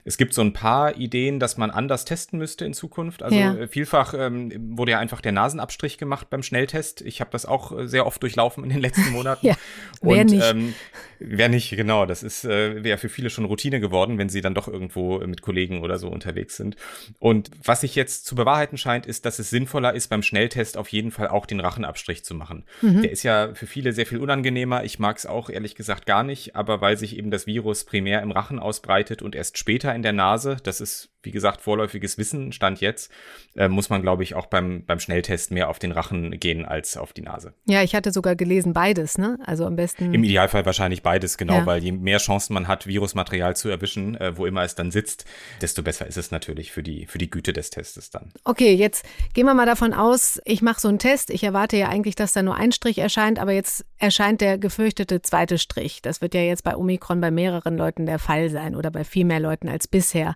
Es 0.04 0.17
gibt 0.17 0.34
so 0.34 0.41
ein 0.41 0.54
paar 0.54 0.98
Ideen, 0.98 1.39
dass 1.39 1.58
man 1.58 1.70
anders 1.70 2.06
testen 2.06 2.39
müsste 2.39 2.65
in 2.65 2.74
Zukunft. 2.74 3.22
Also 3.24 3.36
ja. 3.36 3.54
Äh, 3.56 3.67
vielfach 3.67 4.13
ähm, 4.17 4.78
wurde 4.78 4.94
ja 4.94 5.00
einfach 5.00 5.22
der 5.22 5.32
Nasenabstrich 5.32 5.98
gemacht 5.98 6.30
beim 6.30 6.44
Schnelltest. 6.44 7.02
Ich 7.02 7.22
habe 7.22 7.32
das 7.32 7.46
auch 7.46 7.71
äh, 7.78 7.88
sehr 7.88 8.06
oft 8.06 8.22
durchlaufen 8.22 8.64
in 8.64 8.70
den 8.70 8.80
letzten 8.80 9.10
Monaten. 9.12 9.46
ja, 9.46 9.56
wer 10.02 10.22
Und, 10.22 10.32
nicht. 10.32 10.44
Ähm, 10.44 10.74
wer 11.20 11.50
nicht, 11.50 11.70
genau. 11.72 12.06
Das 12.06 12.24
ist 12.24 12.46
äh, 12.46 12.84
wäre 12.84 12.98
für 12.98 13.10
viele 13.10 13.30
schon 13.30 13.46
Routine 13.46 13.80
geworden, 13.80 14.18
wenn 14.18 14.30
sie 14.30 14.42
dann 14.42 14.56
doch 14.56 14.68
irgendwo 14.68 15.20
mit 15.20 15.42
Kollegen 15.42 15.84
oder 15.84 16.00
so 16.00 16.08
unterwegs 16.08 16.58
sind. 16.58 16.76
Und 17.20 17.52
was 17.64 17.82
sich 17.82 17.96
jetzt 17.96 18.26
zu 18.26 18.36
bewahrheiten 18.36 18.78
scheint, 18.78 19.06
ist, 19.06 19.26
dass 19.26 19.40
es 19.40 19.50
sinnvoller 19.50 19.94
ist, 19.94 20.10
beim 20.10 20.24
Schnelltest 20.24 20.78
auf 20.78 20.90
jeden 20.90 21.12
Fall 21.12 21.28
auch 21.28 21.46
den 21.46 21.60
Rachenabstrich 21.60 22.24
zu 22.26 22.34
machen. 22.34 22.66
Mhm. 22.82 23.04
Der 23.04 23.12
ist 23.12 23.24
ja 23.24 23.54
für 23.54 23.68
viele 23.68 23.94
sehr 23.94 24.06
viel 24.06 24.18
unangenehmer. 24.20 24.84
Ich 24.84 25.00
mag 25.00 25.18
es 25.18 25.26
auch 25.26 25.50
ehrlich 25.50 25.76
gesagt 25.76 26.06
gar 26.06 26.24
nicht, 26.24 26.56
aber 26.56 26.82
weil 26.82 26.98
sich 26.98 27.18
eben 27.18 27.32
das 27.32 27.46
Virus 27.46 27.84
primär 27.84 28.22
im 28.22 28.32
Rachen 28.32 28.60
ausbreitet 28.60 29.22
und 29.22 29.36
erst 29.36 29.58
später 29.58 29.94
in 29.94 30.02
der 30.02 30.14
Nase. 30.14 30.58
Das 30.64 30.82
ist, 30.82 31.11
wie 31.24 31.32
gesagt, 31.32 31.62
vorläufiges 31.62 32.18
Wissen, 32.18 32.52
Stand 32.52 32.82
jetzt, 32.82 33.12
äh, 33.56 33.68
muss 33.68 33.90
man, 33.90 34.02
glaube 34.02 34.24
ich, 34.24 34.36
auch 34.36 34.48
beim, 34.48 34.84
beim 34.86 35.00
Schnelltest 35.00 35.52
mehr 35.52 35.70
auf 35.70 35.80
den 35.80 35.92
Rachen 35.92 36.32
gehen 36.40 36.66
als 36.66 36.98
auf 36.98 37.14
die 37.14 37.22
Nase. 37.22 37.54
Ja, 37.66 37.84
ich 37.84 37.96
hatte 37.96 38.12
sogar 38.12 38.36
gelesen, 38.36 38.74
beides, 38.74 39.18
ne? 39.18 39.38
Also 39.46 39.66
am 39.66 39.76
besten. 39.76 40.14
Im 40.14 40.24
Idealfall 40.24 40.66
wahrscheinlich 40.66 41.04
beides, 41.04 41.38
genau, 41.38 41.56
ja. 41.56 41.66
weil 41.66 41.84
je 41.84 41.92
mehr 41.92 42.18
Chancen 42.18 42.54
man 42.54 42.68
hat, 42.68 42.88
Virusmaterial 42.88 43.56
zu 43.56 43.70
erwischen, 43.70 44.16
äh, 44.16 44.38
wo 44.38 44.46
immer 44.46 44.64
es 44.64 44.76
dann 44.76 44.92
sitzt, 44.92 45.26
desto 45.62 45.84
besser 45.84 46.08
ist 46.08 46.18
es 46.18 46.32
natürlich 46.32 46.72
für 46.72 46.84
die, 46.84 47.06
für 47.06 47.18
die 47.18 47.30
Güte 47.30 47.54
des 47.54 47.70
Testes 47.70 48.10
dann. 48.10 48.32
Okay, 48.44 48.74
jetzt 48.74 49.06
gehen 49.34 49.46
wir 49.46 49.54
mal 49.54 49.66
davon 49.66 49.94
aus, 49.94 50.42
ich 50.46 50.62
mache 50.62 50.80
so 50.80 50.88
einen 50.88 51.00
Test. 51.00 51.30
Ich 51.30 51.44
erwarte 51.44 51.78
ja 51.78 51.90
eigentlich, 51.90 52.16
dass 52.16 52.34
da 52.34 52.44
nur 52.44 52.56
ein 52.56 52.72
Strich 52.72 52.98
erscheint, 52.98 53.40
aber 53.40 53.52
jetzt 53.52 53.86
erscheint 54.02 54.42
der 54.42 54.58
gefürchtete 54.58 55.22
zweite 55.22 55.58
Strich. 55.58 56.02
Das 56.02 56.22
wird 56.22 56.34
ja 56.34 56.42
jetzt 56.42 56.64
bei 56.64 56.76
Omikron 56.76 57.22
bei 57.22 57.30
mehreren 57.30 57.78
Leuten 57.78 58.06
der 58.06 58.20
Fall 58.20 58.50
sein 58.50 58.76
oder 58.76 58.90
bei 58.90 59.04
viel 59.04 59.26
mehr 59.26 59.40
Leuten 59.40 59.70
als 59.70 59.88
bisher. 59.88 60.36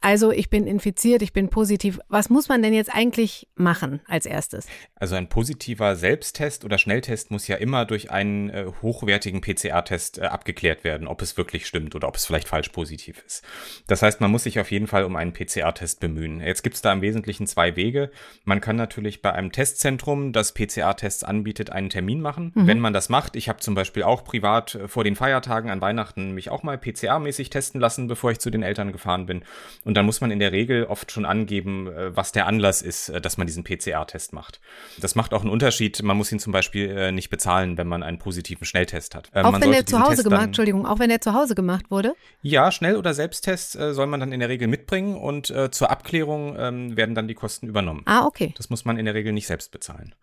Also 0.00 0.32
ich 0.32 0.50
bin 0.50 0.66
infiziert, 0.66 1.22
ich 1.22 1.32
bin 1.32 1.48
positiv. 1.48 2.00
Was 2.08 2.28
muss 2.28 2.48
man 2.48 2.62
denn 2.62 2.74
jetzt 2.74 2.94
eigentlich 2.94 3.48
machen 3.54 4.00
als 4.06 4.26
erstes? 4.26 4.66
Also 4.96 5.14
ein 5.14 5.28
positiver 5.28 5.94
Selbsttest 5.96 6.64
oder 6.64 6.76
Schnelltest 6.76 7.30
muss 7.30 7.46
ja 7.46 7.56
immer 7.56 7.84
durch 7.84 8.10
einen 8.10 8.50
äh, 8.50 8.66
hochwertigen 8.82 9.40
PCR-Test 9.40 10.18
äh, 10.18 10.22
abgeklärt 10.22 10.82
werden, 10.82 11.06
ob 11.06 11.22
es 11.22 11.36
wirklich 11.36 11.66
stimmt 11.66 11.94
oder 11.94 12.08
ob 12.08 12.16
es 12.16 12.26
vielleicht 12.26 12.48
falsch 12.48 12.70
positiv 12.70 13.22
ist. 13.24 13.44
Das 13.86 14.02
heißt, 14.02 14.20
man 14.20 14.30
muss 14.30 14.42
sich 14.42 14.58
auf 14.58 14.70
jeden 14.72 14.88
Fall 14.88 15.04
um 15.04 15.14
einen 15.14 15.32
PCR-Test 15.32 16.00
bemühen. 16.00 16.40
Jetzt 16.40 16.62
gibt 16.62 16.74
es 16.74 16.82
da 16.82 16.92
im 16.92 17.00
Wesentlichen 17.00 17.46
zwei 17.46 17.76
Wege. 17.76 18.10
Man 18.44 18.60
kann 18.60 18.76
natürlich 18.76 19.22
bei 19.22 19.32
einem 19.32 19.52
Testzentrum, 19.52 20.32
das 20.32 20.52
PCR-Tests 20.52 21.22
anbietet, 21.22 21.70
einen 21.70 21.90
Termin 21.90 22.20
machen. 22.20 22.52
Mhm. 22.54 22.66
Wenn 22.66 22.80
man 22.80 22.92
das 22.92 23.03
macht, 23.08 23.36
ich 23.36 23.48
habe 23.48 23.60
zum 23.60 23.74
Beispiel 23.74 24.02
auch 24.02 24.24
privat 24.24 24.74
äh, 24.74 24.88
vor 24.88 25.04
den 25.04 25.16
Feiertagen 25.16 25.70
an 25.70 25.80
Weihnachten 25.80 26.32
mich 26.32 26.50
auch 26.50 26.62
mal 26.62 26.76
PCR-mäßig 26.76 27.50
testen 27.50 27.80
lassen, 27.80 28.08
bevor 28.08 28.30
ich 28.30 28.38
zu 28.38 28.50
den 28.50 28.62
Eltern 28.62 28.92
gefahren 28.92 29.26
bin. 29.26 29.42
Und 29.84 29.94
dann 29.94 30.06
muss 30.06 30.20
man 30.20 30.30
in 30.30 30.38
der 30.38 30.52
Regel 30.52 30.84
oft 30.84 31.10
schon 31.10 31.24
angeben, 31.24 31.88
äh, 31.88 32.16
was 32.16 32.32
der 32.32 32.46
Anlass 32.46 32.82
ist, 32.82 33.08
äh, 33.08 33.20
dass 33.20 33.36
man 33.36 33.46
diesen 33.46 33.64
PCR-Test 33.64 34.32
macht. 34.32 34.60
Das 34.98 35.14
macht 35.14 35.34
auch 35.34 35.42
einen 35.42 35.50
Unterschied. 35.50 36.02
Man 36.02 36.16
muss 36.16 36.32
ihn 36.32 36.38
zum 36.38 36.52
Beispiel 36.52 37.12
nicht 37.12 37.30
bezahlen, 37.30 37.76
wenn 37.78 37.86
man 37.86 38.02
einen 38.02 38.18
positiven 38.18 38.64
Schnelltest 38.64 39.14
hat. 39.14 39.30
Auch 39.34 39.60
wenn 39.60 39.72
der 39.72 39.86
zu 39.86 40.00
Hause 40.00 40.16
Test 40.16 40.24
gemacht, 40.24 40.44
Entschuldigung, 40.44 40.86
auch 40.86 40.98
wenn 40.98 41.08
der 41.08 41.20
zu 41.20 41.34
Hause 41.34 41.54
gemacht 41.54 41.90
wurde? 41.90 42.14
Ja, 42.42 42.70
Schnell- 42.70 42.96
oder 42.96 43.14
Selbsttest 43.14 43.72
soll 43.72 44.06
man 44.06 44.20
dann 44.20 44.32
in 44.32 44.40
der 44.40 44.48
Regel 44.48 44.68
mitbringen 44.68 45.16
und 45.16 45.52
zur 45.70 45.90
Abklärung 45.90 46.56
ähm, 46.58 46.96
werden 46.96 47.14
dann 47.14 47.28
die 47.28 47.34
Kosten 47.34 47.66
übernommen. 47.66 48.02
Ah, 48.06 48.26
okay. 48.26 48.52
Das 48.56 48.70
muss 48.70 48.84
man 48.84 48.98
in 48.98 49.04
der 49.04 49.14
Regel 49.14 49.32
nicht 49.32 49.46
selbst 49.46 49.70
bezahlen. 49.70 50.14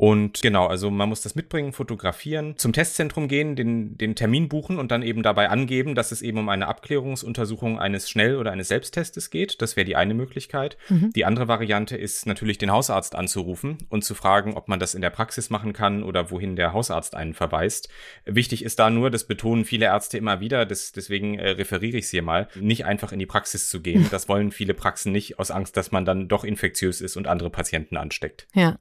Und 0.00 0.40
genau, 0.40 0.66
also 0.66 0.90
man 0.90 1.10
muss 1.10 1.20
das 1.20 1.34
mitbringen, 1.34 1.74
fotografieren, 1.74 2.56
zum 2.56 2.72
Testzentrum 2.72 3.28
gehen, 3.28 3.54
den, 3.54 3.98
den 3.98 4.14
Termin 4.14 4.48
buchen 4.48 4.78
und 4.78 4.90
dann 4.90 5.02
eben 5.02 5.22
dabei 5.22 5.50
angeben, 5.50 5.94
dass 5.94 6.10
es 6.10 6.22
eben 6.22 6.38
um 6.38 6.48
eine 6.48 6.68
Abklärungsuntersuchung 6.68 7.78
eines 7.78 8.08
Schnell- 8.08 8.36
oder 8.36 8.50
eines 8.50 8.68
Selbsttestes 8.68 9.28
geht. 9.28 9.60
Das 9.60 9.76
wäre 9.76 9.84
die 9.84 9.96
eine 9.96 10.14
Möglichkeit. 10.14 10.78
Mhm. 10.88 11.12
Die 11.12 11.26
andere 11.26 11.48
Variante 11.48 11.98
ist 11.98 12.24
natürlich 12.24 12.56
den 12.56 12.70
Hausarzt 12.70 13.14
anzurufen 13.14 13.76
und 13.90 14.02
zu 14.02 14.14
fragen, 14.14 14.54
ob 14.54 14.68
man 14.68 14.80
das 14.80 14.94
in 14.94 15.02
der 15.02 15.10
Praxis 15.10 15.50
machen 15.50 15.74
kann 15.74 16.02
oder 16.02 16.30
wohin 16.30 16.56
der 16.56 16.72
Hausarzt 16.72 17.14
einen 17.14 17.34
verweist. 17.34 17.90
Wichtig 18.24 18.64
ist 18.64 18.78
da 18.78 18.88
nur, 18.88 19.10
das 19.10 19.24
betonen 19.24 19.66
viele 19.66 19.86
Ärzte 19.86 20.16
immer 20.16 20.40
wieder, 20.40 20.64
das, 20.64 20.92
deswegen 20.92 21.38
äh, 21.38 21.50
referiere 21.50 21.98
ich 21.98 22.06
es 22.06 22.10
hier 22.10 22.22
mal, 22.22 22.48
nicht 22.54 22.86
einfach 22.86 23.12
in 23.12 23.18
die 23.18 23.26
Praxis 23.26 23.68
zu 23.68 23.80
gehen. 23.82 24.06
Das 24.10 24.28
wollen 24.28 24.50
viele 24.50 24.74
Praxen 24.74 25.12
nicht 25.12 25.38
aus 25.38 25.50
Angst, 25.50 25.76
dass 25.76 25.92
man 25.92 26.04
dann 26.04 26.26
doch 26.26 26.42
infektiös 26.42 27.00
ist 27.00 27.16
und 27.16 27.26
andere 27.26 27.48
Patienten 27.48 27.96
ansteckt. 27.96 28.48
Ja. 28.54 28.78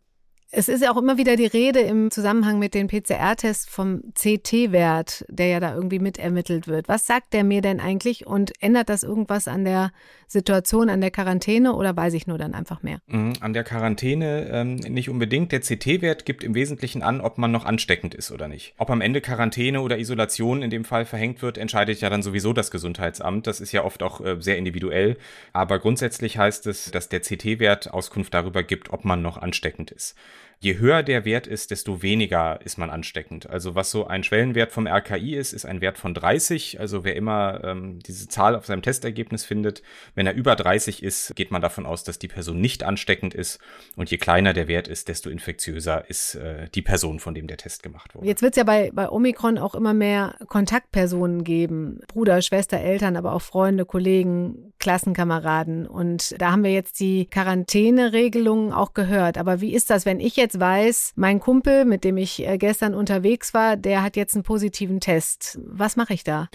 Es 0.52 0.68
ist 0.68 0.82
ja 0.82 0.92
auch 0.92 0.98
immer 0.98 1.20
wieder 1.20 1.36
die 1.36 1.46
Rede 1.46 1.82
im 1.82 2.10
Zusammenhang 2.10 2.58
mit 2.58 2.74
den 2.74 2.88
PCR-Tests 2.88 3.68
vom 3.70 4.02
CT-Wert, 4.16 5.24
der 5.30 5.46
ja 5.46 5.60
da 5.60 5.76
irgendwie 5.76 6.00
mitermittelt 6.00 6.68
wird. 6.68 6.88
Was 6.88 7.06
sagt 7.06 7.34
der 7.34 7.44
mir 7.44 7.62
denn 7.62 7.80
eigentlich 7.80 8.26
und 8.26 8.54
ändert 8.60 8.90
das 8.90 9.04
irgendwas 9.04 9.48
an 9.48 9.64
der 9.64 9.92
Situation, 10.26 10.90
an 10.90 11.02
der 11.02 11.12
Quarantäne 11.12 11.74
oder 11.74 11.96
weiß 11.96 12.16
ich 12.16 12.26
nur 12.26 12.40
dann 12.40 12.56
einfach 12.56 12.82
mehr? 12.82 13.00
Mhm, 13.06 13.34
an 13.42 13.54
der 13.54 13.64
Quarantäne 13.64 14.50
ähm, 14.52 14.76
nicht 14.78 15.10
unbedingt. 15.10 15.52
Der 15.52 15.60
CT-Wert 15.60 16.26
gibt 16.26 16.44
im 16.44 16.56
Wesentlichen 16.56 17.04
an, 17.04 17.22
ob 17.22 17.38
man 17.38 17.52
noch 17.52 17.66
ansteckend 17.66 18.16
ist 18.16 18.32
oder 18.32 18.48
nicht. 18.48 18.74
Ob 18.80 18.90
am 18.90 19.02
Ende 19.02 19.22
Quarantäne 19.22 19.82
oder 19.82 20.00
Isolation 20.00 20.64
in 20.64 20.72
dem 20.72 20.84
Fall 20.84 21.06
verhängt 21.06 21.44
wird, 21.44 21.60
entscheidet 21.60 22.02
ja 22.02 22.10
dann 22.10 22.24
sowieso 22.24 22.54
das 22.54 22.72
Gesundheitsamt. 22.72 23.46
Das 23.46 23.62
ist 23.62 23.72
ja 23.72 23.84
oft 23.84 24.02
auch 24.02 24.20
äh, 24.22 24.38
sehr 24.40 24.58
individuell. 24.58 25.18
Aber 25.54 25.78
grundsätzlich 25.78 26.40
heißt 26.40 26.66
es, 26.66 26.90
dass 26.90 27.08
der 27.08 27.20
CT-Wert 27.20 27.94
Auskunft 27.94 28.34
darüber 28.34 28.64
gibt, 28.64 28.90
ob 28.92 29.06
man 29.06 29.22
noch 29.22 29.38
ansteckend 29.38 29.92
ist. 29.92 30.16
Je 30.62 30.78
höher 30.78 31.04
der 31.04 31.24
Wert 31.24 31.48
ist, 31.48 31.72
desto 31.72 32.02
weniger 32.02 32.60
ist 32.66 32.78
man 32.78 32.90
ansteckend. 32.90 33.50
Also 33.50 33.76
was 33.76 33.92
so 33.92 34.08
ein 34.08 34.24
Schwellenwert 34.24 34.74
vom 34.74 34.88
RKI 34.88 35.36
ist, 35.36 35.54
ist 35.54 35.66
ein 35.66 35.80
Wert 35.80 35.98
von 35.98 36.14
30. 36.14 36.82
Also 36.82 37.06
wer 37.06 37.16
immer 37.16 37.62
ähm, 37.64 38.00
diese 38.00 38.28
Zahl 38.28 38.58
auf 38.58 38.66
seinem 38.66 38.82
Testergebnis 38.82 39.46
findet, 39.46 39.82
wenn 40.16 40.28
er 40.28 40.34
über 40.34 40.58
30 40.58 41.02
ist, 41.02 41.34
geht 41.38 41.52
man 41.52 41.62
davon 41.62 41.86
aus, 41.86 42.04
dass 42.04 42.20
die 42.20 42.28
Person 42.28 42.60
nicht 42.60 42.84
ansteckend 42.84 43.34
ist. 43.34 43.60
Und 43.96 44.12
je 44.12 44.18
kleiner 44.18 44.52
der 44.52 44.68
Wert 44.68 44.90
ist, 44.90 45.08
desto 45.08 45.30
infektiöser 45.30 46.10
ist 46.10 46.36
äh, 46.36 46.68
die 46.76 46.82
Person, 46.82 47.22
von 47.22 47.34
dem 47.34 47.48
der 47.48 47.56
Test 47.56 47.82
gemacht 47.82 48.14
wurde. 48.14 48.28
Jetzt 48.28 48.42
wird 48.42 48.52
es 48.52 48.58
ja 48.58 48.66
bei, 48.66 48.92
bei 48.94 49.10
Omikron 49.10 49.58
auch 49.58 49.76
immer 49.76 49.94
mehr 49.94 50.36
Kontaktpersonen 50.48 51.46
geben. 51.46 52.02
Bruder, 52.10 52.42
Schwester, 52.42 52.82
Eltern, 52.82 53.16
aber 53.16 53.32
auch 53.32 53.42
Freunde, 53.42 53.86
Kollegen, 53.86 54.74
Klassenkameraden. 54.80 55.88
Und 55.88 56.36
da 56.42 56.52
haben 56.52 56.66
wir 56.66 56.74
jetzt 56.74 57.00
die 57.00 57.28
Quarantäneregelungen 57.28 58.74
auch 58.74 58.94
gehört. 58.94 59.38
Aber 59.38 59.62
wie 59.62 59.74
ist 59.74 59.90
das, 59.90 60.06
wenn 60.06 60.20
ich 60.20 60.36
jetzt 60.36 60.49
jetzt 60.50 60.60
weiß, 60.60 61.14
mein 61.16 61.40
Kumpel, 61.40 61.86
mit 61.86 62.04
dem 62.04 62.18
ich 62.18 62.46
äh, 62.46 62.58
gestern 62.58 62.96
unterwegs 62.96 63.54
war, 63.54 63.78
der 63.78 64.02
hat 64.02 64.16
jetzt 64.16 64.34
einen 64.34 64.44
positiven 64.44 65.00
Test. 65.00 65.60
Was 65.64 65.96
mache 65.96 66.16
ich 66.16 66.24
da? 66.24 66.50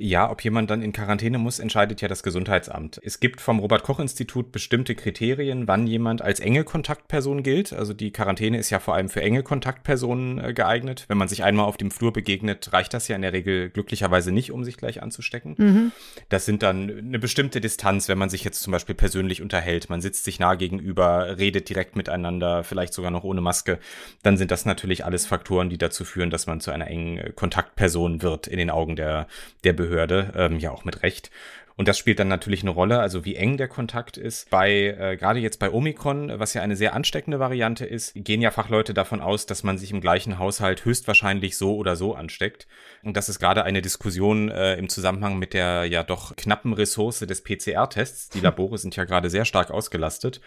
Ja, 0.00 0.30
ob 0.30 0.44
jemand 0.44 0.70
dann 0.70 0.80
in 0.80 0.92
Quarantäne 0.92 1.38
muss, 1.38 1.58
entscheidet 1.58 2.00
ja 2.00 2.06
das 2.06 2.22
Gesundheitsamt. 2.22 3.00
Es 3.02 3.18
gibt 3.18 3.40
vom 3.40 3.58
Robert 3.58 3.82
Koch 3.82 3.98
Institut 3.98 4.52
bestimmte 4.52 4.94
Kriterien, 4.94 5.66
wann 5.66 5.88
jemand 5.88 6.22
als 6.22 6.38
enge 6.38 6.62
Kontaktperson 6.62 7.42
gilt. 7.42 7.72
Also 7.72 7.94
die 7.94 8.12
Quarantäne 8.12 8.58
ist 8.58 8.70
ja 8.70 8.78
vor 8.78 8.94
allem 8.94 9.08
für 9.08 9.20
enge 9.20 9.42
Kontaktpersonen 9.42 10.38
äh, 10.38 10.54
geeignet. 10.54 11.04
Wenn 11.08 11.18
man 11.18 11.26
sich 11.26 11.42
einmal 11.42 11.66
auf 11.66 11.78
dem 11.78 11.90
Flur 11.90 12.12
begegnet, 12.12 12.72
reicht 12.72 12.94
das 12.94 13.08
ja 13.08 13.16
in 13.16 13.22
der 13.22 13.32
Regel 13.32 13.70
glücklicherweise 13.70 14.30
nicht, 14.30 14.52
um 14.52 14.62
sich 14.62 14.76
gleich 14.76 15.02
anzustecken. 15.02 15.56
Mhm. 15.58 15.92
Das 16.28 16.44
sind 16.44 16.62
dann 16.62 16.96
eine 16.96 17.18
bestimmte 17.18 17.60
Distanz, 17.60 18.08
wenn 18.08 18.18
man 18.18 18.30
sich 18.30 18.44
jetzt 18.44 18.62
zum 18.62 18.70
Beispiel 18.70 18.94
persönlich 18.94 19.42
unterhält. 19.42 19.90
Man 19.90 20.00
sitzt 20.00 20.22
sich 20.22 20.38
nah 20.38 20.54
gegenüber, 20.54 21.38
redet 21.38 21.68
direkt 21.68 21.96
miteinander, 21.96 22.62
vielleicht 22.62 22.94
sogar 22.94 23.10
noch 23.10 23.24
ohne 23.24 23.40
Maske. 23.40 23.80
Dann 24.22 24.36
sind 24.36 24.52
das 24.52 24.64
natürlich 24.64 25.04
alles 25.04 25.26
Faktoren, 25.26 25.70
die 25.70 25.78
dazu 25.78 26.04
führen, 26.04 26.30
dass 26.30 26.46
man 26.46 26.60
zu 26.60 26.70
einer 26.70 26.86
engen 26.86 27.34
Kontaktperson 27.34 28.22
wird 28.22 28.46
in 28.46 28.58
den 28.58 28.70
Augen 28.70 28.94
der, 28.94 29.26
der 29.64 29.72
Behörde. 29.72 29.87
Behörde, 29.88 30.32
ähm, 30.36 30.58
ja 30.58 30.70
auch 30.70 30.84
mit 30.84 31.02
Recht. 31.02 31.30
Und 31.78 31.86
das 31.86 31.96
spielt 31.96 32.18
dann 32.18 32.26
natürlich 32.26 32.62
eine 32.62 32.70
Rolle, 32.70 32.98
also 32.98 33.24
wie 33.24 33.36
eng 33.36 33.56
der 33.56 33.68
Kontakt 33.68 34.16
ist. 34.16 34.50
Bei, 34.50 34.96
äh, 34.98 35.16
gerade 35.16 35.38
jetzt 35.38 35.60
bei 35.60 35.70
Omikron, 35.70 36.32
was 36.40 36.52
ja 36.52 36.60
eine 36.60 36.74
sehr 36.74 36.92
ansteckende 36.92 37.38
Variante 37.38 37.86
ist, 37.86 38.14
gehen 38.16 38.42
ja 38.42 38.50
Fachleute 38.50 38.94
davon 38.94 39.20
aus, 39.20 39.46
dass 39.46 39.62
man 39.62 39.78
sich 39.78 39.92
im 39.92 40.00
gleichen 40.00 40.40
Haushalt 40.40 40.84
höchstwahrscheinlich 40.84 41.56
so 41.56 41.76
oder 41.76 41.94
so 41.94 42.16
ansteckt. 42.16 42.66
Und 43.04 43.16
das 43.16 43.28
ist 43.28 43.38
gerade 43.38 43.62
eine 43.62 43.80
Diskussion 43.80 44.48
äh, 44.48 44.74
im 44.74 44.88
Zusammenhang 44.88 45.38
mit 45.38 45.54
der 45.54 45.84
ja 45.84 46.02
doch 46.02 46.34
knappen 46.34 46.72
Ressource 46.72 47.20
des 47.20 47.44
PCR-Tests. 47.44 48.30
Die 48.30 48.40
Labore 48.40 48.76
sind 48.76 48.96
ja 48.96 49.04
gerade 49.04 49.30
sehr 49.30 49.44
stark 49.44 49.70
ausgelastet. 49.70 50.40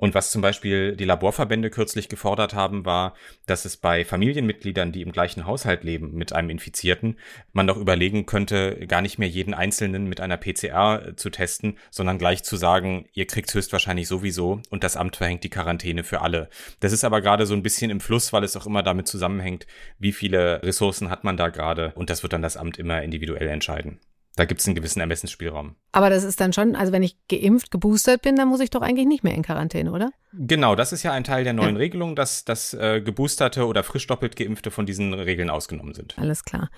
Und 0.00 0.14
was 0.14 0.30
zum 0.30 0.42
Beispiel 0.42 0.94
die 0.94 1.04
Laborverbände 1.04 1.70
kürzlich 1.70 2.08
gefordert 2.08 2.54
haben, 2.54 2.84
war, 2.84 3.14
dass 3.46 3.64
es 3.64 3.76
bei 3.76 4.04
Familienmitgliedern, 4.04 4.92
die 4.92 5.02
im 5.02 5.10
gleichen 5.10 5.44
Haushalt 5.44 5.82
leben 5.82 6.14
mit 6.14 6.32
einem 6.32 6.50
Infizierten, 6.50 7.18
man 7.52 7.66
doch 7.66 7.76
überlegen 7.76 8.24
könnte, 8.24 8.86
gar 8.86 9.02
nicht 9.02 9.18
mehr 9.18 9.28
jeden 9.28 9.54
Einzelnen 9.54 10.08
mit 10.08 10.20
einer 10.20 10.36
PCR 10.36 11.16
zu 11.16 11.30
testen, 11.30 11.78
sondern 11.90 12.16
gleich 12.16 12.44
zu 12.44 12.56
sagen, 12.56 13.06
ihr 13.12 13.26
kriegt 13.26 13.52
höchstwahrscheinlich 13.52 14.06
sowieso 14.06 14.62
und 14.70 14.84
das 14.84 14.96
Amt 14.96 15.16
verhängt 15.16 15.42
die 15.42 15.50
Quarantäne 15.50 16.04
für 16.04 16.20
alle. 16.20 16.48
Das 16.78 16.92
ist 16.92 17.02
aber 17.02 17.20
gerade 17.20 17.44
so 17.44 17.54
ein 17.54 17.64
bisschen 17.64 17.90
im 17.90 18.00
Fluss, 18.00 18.32
weil 18.32 18.44
es 18.44 18.56
auch 18.56 18.66
immer 18.66 18.84
damit 18.84 19.08
zusammenhängt, 19.08 19.66
wie 19.98 20.12
viele 20.12 20.62
Ressourcen 20.62 21.10
hat 21.10 21.24
man 21.24 21.36
da 21.36 21.48
gerade 21.48 21.92
und 21.96 22.08
das 22.08 22.22
wird 22.22 22.32
dann 22.32 22.42
das 22.42 22.56
Amt 22.56 22.78
immer 22.78 23.02
individuell 23.02 23.48
entscheiden. 23.48 23.98
Da 24.38 24.44
gibt 24.44 24.60
es 24.60 24.68
einen 24.68 24.76
gewissen 24.76 25.00
Ermessensspielraum. 25.00 25.74
Aber 25.90 26.10
das 26.10 26.22
ist 26.22 26.40
dann 26.40 26.52
schon, 26.52 26.76
also 26.76 26.92
wenn 26.92 27.02
ich 27.02 27.16
geimpft, 27.28 27.72
geboostert 27.72 28.22
bin, 28.22 28.36
dann 28.36 28.46
muss 28.46 28.60
ich 28.60 28.70
doch 28.70 28.82
eigentlich 28.82 29.08
nicht 29.08 29.24
mehr 29.24 29.34
in 29.34 29.42
Quarantäne, 29.42 29.90
oder? 29.90 30.12
Genau, 30.32 30.76
das 30.76 30.92
ist 30.92 31.02
ja 31.02 31.10
ein 31.10 31.24
Teil 31.24 31.42
der 31.42 31.54
neuen 31.54 31.74
ja. 31.74 31.78
Regelung, 31.78 32.14
dass, 32.14 32.44
dass 32.44 32.72
äh, 32.74 33.00
geboosterte 33.00 33.66
oder 33.66 33.82
frisch 33.82 34.06
doppelt 34.06 34.36
geimpfte 34.36 34.70
von 34.70 34.86
diesen 34.86 35.12
Regeln 35.12 35.50
ausgenommen 35.50 35.94
sind. 35.94 36.16
Alles 36.18 36.44
klar. 36.44 36.70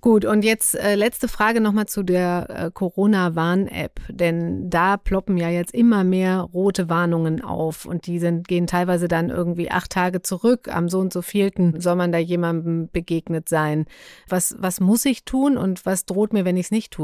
Gut, 0.00 0.24
und 0.24 0.42
jetzt 0.42 0.74
äh, 0.74 0.94
letzte 0.94 1.28
Frage 1.28 1.60
nochmal 1.60 1.86
zu 1.86 2.02
der 2.02 2.46
äh, 2.48 2.70
Corona-Warn-App. 2.72 4.00
Denn 4.08 4.70
da 4.70 4.96
ploppen 4.96 5.36
ja 5.36 5.50
jetzt 5.50 5.74
immer 5.74 6.04
mehr 6.04 6.40
rote 6.40 6.88
Warnungen 6.88 7.42
auf 7.42 7.84
und 7.84 8.06
die 8.06 8.20
sind, 8.20 8.48
gehen 8.48 8.66
teilweise 8.66 9.08
dann 9.08 9.28
irgendwie 9.28 9.70
acht 9.70 9.90
Tage 9.90 10.22
zurück. 10.22 10.68
Am 10.68 10.88
so 10.88 11.00
und 11.00 11.12
so 11.12 11.20
vielten 11.20 11.78
soll 11.78 11.96
man 11.96 12.10
da 12.10 12.18
jemandem 12.18 12.88
begegnet 12.90 13.50
sein. 13.50 13.84
Was, 14.28 14.54
was 14.60 14.80
muss 14.80 15.04
ich 15.04 15.24
tun 15.24 15.58
und 15.58 15.84
was 15.84 16.06
droht 16.06 16.32
mir, 16.32 16.46
wenn 16.46 16.56
ich 16.56 16.66
es 16.66 16.70
nicht 16.70 16.92
tue? 16.92 17.01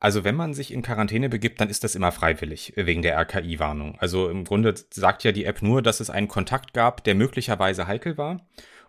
Also 0.00 0.22
wenn 0.22 0.34
man 0.34 0.52
sich 0.52 0.72
in 0.72 0.82
Quarantäne 0.82 1.30
begibt, 1.30 1.60
dann 1.60 1.70
ist 1.70 1.82
das 1.82 1.94
immer 1.94 2.12
freiwillig 2.12 2.74
wegen 2.76 3.00
der 3.00 3.16
RKI-Warnung. 3.18 3.96
Also 3.98 4.28
im 4.28 4.44
Grunde 4.44 4.74
sagt 4.90 5.24
ja 5.24 5.32
die 5.32 5.46
App 5.46 5.62
nur, 5.62 5.80
dass 5.80 6.00
es 6.00 6.10
einen 6.10 6.28
Kontakt 6.28 6.74
gab, 6.74 7.04
der 7.04 7.14
möglicherweise 7.14 7.86
heikel 7.86 8.18
war. 8.18 8.40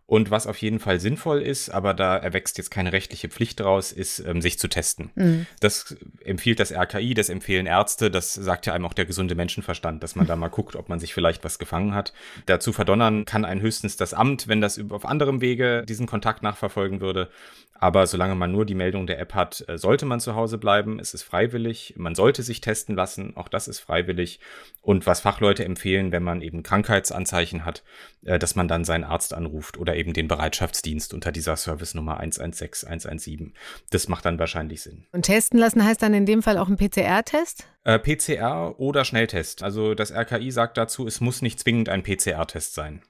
Und 0.08 0.30
was 0.30 0.46
auf 0.46 0.58
jeden 0.58 0.80
Fall 0.80 1.00
sinnvoll 1.00 1.42
ist, 1.42 1.70
aber 1.70 1.96
da 1.96 2.16
erwächst 2.16 2.60
jetzt 2.60 2.70
keine 2.70 2.94
rechtliche 2.94 3.28
Pflicht 3.28 3.60
draus, 3.60 3.92
ist, 3.92 4.20
ähm, 4.20 4.40
sich 4.40 4.60
zu 4.60 4.68
testen. 4.68 5.10
Mhm. 5.16 5.48
Das 5.62 5.96
empfiehlt 6.24 6.60
das 6.60 6.72
RKI, 6.72 7.16
das 7.16 7.30
empfehlen 7.30 7.66
Ärzte, 7.66 8.12
das 8.12 8.34
sagt 8.34 8.68
ja 8.68 8.74
einem 8.74 8.86
auch 8.86 8.94
der 8.94 9.06
gesunde 9.06 9.34
Menschenverstand, 9.34 10.04
dass 10.04 10.16
man 10.16 10.28
da 10.28 10.36
mal 10.36 10.50
guckt, 10.50 10.76
ob 10.76 10.90
man 10.90 11.00
sich 11.00 11.16
vielleicht 11.16 11.44
was 11.44 11.58
gefangen 11.58 11.96
hat. 11.96 12.14
Dazu 12.46 12.72
verdonnern 12.72 13.26
kann 13.26 13.46
ein 13.46 13.62
höchstens 13.62 13.98
das 13.98 14.14
Amt, 14.14 14.48
wenn 14.48 14.62
das 14.62 14.80
auf 14.92 15.06
anderem 15.06 15.42
Wege 15.42 15.84
diesen 15.88 16.06
Kontakt 16.06 16.44
nachverfolgen 16.44 17.02
würde. 17.02 17.30
Aber 17.78 18.08
solange 18.08 18.36
man 18.36 18.52
nur 18.52 18.66
die 18.66 18.74
Meldung 18.74 19.06
der 19.06 19.20
App 19.20 19.34
hat, 19.34 19.66
äh, 19.68 19.78
sollte 19.78 20.06
man 20.06 20.22
zu 20.22 20.34
Hause 20.34 20.58
bleiben. 20.58 20.98
Es 20.98 21.14
ist 21.14 21.24
freiwillig. 21.24 21.94
Man 21.98 22.16
sollte 22.16 22.42
sich 22.42 22.62
testen 22.62 22.96
lassen. 22.96 23.36
Auch 23.36 23.50
das 23.50 23.68
ist 23.68 23.80
freiwillig. 23.80 24.40
Und 24.82 25.06
was 25.06 25.20
Fachleute 25.20 25.66
empfehlen, 25.66 26.12
wenn 26.14 26.24
man 26.24 26.42
eben 26.42 26.64
Krankheitsanzeichen 26.64 27.66
hat, 27.66 27.84
äh, 28.24 28.40
dass 28.40 28.56
man 28.56 28.70
dann 28.70 28.86
seinen 28.86 29.04
Arzt 29.04 29.34
anruft 29.34 29.78
oder 29.78 29.96
eben 29.96 30.14
den 30.14 30.30
Bereitschaftsdienst 30.30 31.14
unter 31.14 31.34
dieser 31.34 31.58
Service-Nummer 31.58 32.18
116 32.18 32.88
117. 32.88 33.54
Das 33.92 34.08
macht 34.08 34.26
dann 34.26 34.40
wahrscheinlich 34.40 34.82
Sinn. 34.82 35.06
Und 35.12 35.24
testen 35.24 35.60
lassen 35.60 35.84
heißt 35.84 36.02
dann 36.02 36.14
in 36.14 36.26
dem 36.26 36.44
Fall 36.44 36.58
auch 36.58 36.70
ein 36.70 36.78
PCR-Test? 36.78 37.68
Äh, 37.84 38.00
PCR 38.00 38.80
oder 38.80 39.04
Schnelltest. 39.04 39.64
Also 39.64 39.96
das 39.96 40.12
RKI 40.12 40.52
sagt 40.52 40.78
dazu, 40.78 41.06
es 41.08 41.20
muss 41.20 41.42
nicht 41.42 41.60
zwingend 41.60 41.90
ein 41.90 42.04
PCR-Test 42.04 42.74
sein. 42.74 43.02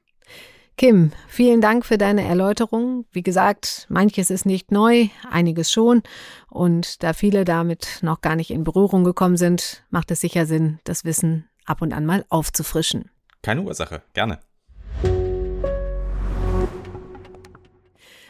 Kim, 0.77 1.13
vielen 1.29 1.61
Dank 1.61 1.85
für 1.85 1.97
deine 1.97 2.25
Erläuterung. 2.27 3.05
Wie 3.13 3.23
gesagt, 3.23 3.85
manches 3.88 4.29
ist 4.29 4.45
nicht 4.45 4.73
neu, 4.73 5.07
einiges 5.29 5.71
schon. 5.71 6.03
Und 6.49 7.01
da 7.01 7.13
viele 7.13 7.45
damit 7.45 7.99
noch 8.01 8.19
gar 8.19 8.35
nicht 8.35 8.51
in 8.51 8.65
Berührung 8.65 9.05
gekommen 9.05 9.38
sind, 9.38 9.85
macht 9.89 10.11
es 10.11 10.19
sicher 10.19 10.45
Sinn, 10.45 10.79
das 10.83 11.05
Wissen 11.05 11.47
ab 11.63 11.81
und 11.81 11.93
an 11.93 12.05
mal 12.05 12.25
aufzufrischen. 12.27 13.09
Keine 13.41 13.61
Ursache, 13.61 14.01
gerne. 14.13 14.39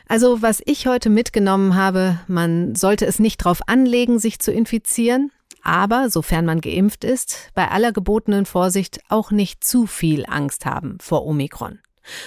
Also, 0.07 0.43
was 0.43 0.61
ich 0.65 0.85
heute 0.85 1.09
mitgenommen 1.09 1.75
habe, 1.75 2.19
man 2.27 2.75
sollte 2.75 3.07
es 3.07 3.17
nicht 3.17 3.43
darauf 3.43 3.67
anlegen, 3.67 4.19
sich 4.19 4.37
zu 4.37 4.51
infizieren, 4.51 5.31
aber, 5.63 6.11
sofern 6.11 6.45
man 6.45 6.61
geimpft 6.61 7.05
ist, 7.05 7.49
bei 7.55 7.69
aller 7.69 7.91
gebotenen 7.91 8.45
Vorsicht 8.45 8.99
auch 9.09 9.31
nicht 9.31 9.63
zu 9.63 9.87
viel 9.87 10.27
Angst 10.27 10.67
haben 10.67 10.99
vor 11.01 11.25
Omikron. 11.25 11.79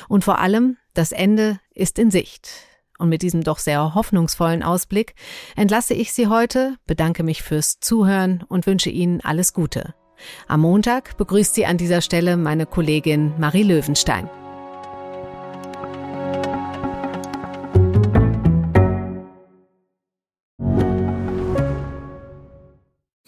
Und 0.09 0.25
vor 0.25 0.39
allem, 0.39 0.77
das 0.95 1.13
Ende 1.13 1.61
ist 1.75 1.99
in 1.99 2.11
Sicht. 2.11 2.51
Und 2.99 3.09
mit 3.09 3.23
diesem 3.23 3.45
doch 3.45 3.59
sehr 3.59 3.95
hoffnungsvollen 3.95 4.63
Ausblick 4.63 5.15
entlasse 5.57 5.95
ich 5.95 6.13
Sie 6.13 6.27
heute, 6.27 6.77
bedanke 6.87 7.23
mich 7.23 7.43
fürs 7.43 7.79
Zuhören 7.81 8.45
und 8.49 8.67
wünsche 8.67 8.91
Ihnen 8.91 9.21
alles 9.21 9.53
Gute. 9.53 9.95
Am 10.49 10.63
Montag 10.63 11.17
begrüßt 11.17 11.55
Sie 11.55 11.65
an 11.65 11.77
dieser 11.77 12.01
Stelle 12.01 12.37
meine 12.37 12.67
Kollegin 12.67 13.35
Marie 13.39 13.63
Löwenstein. 13.63 14.29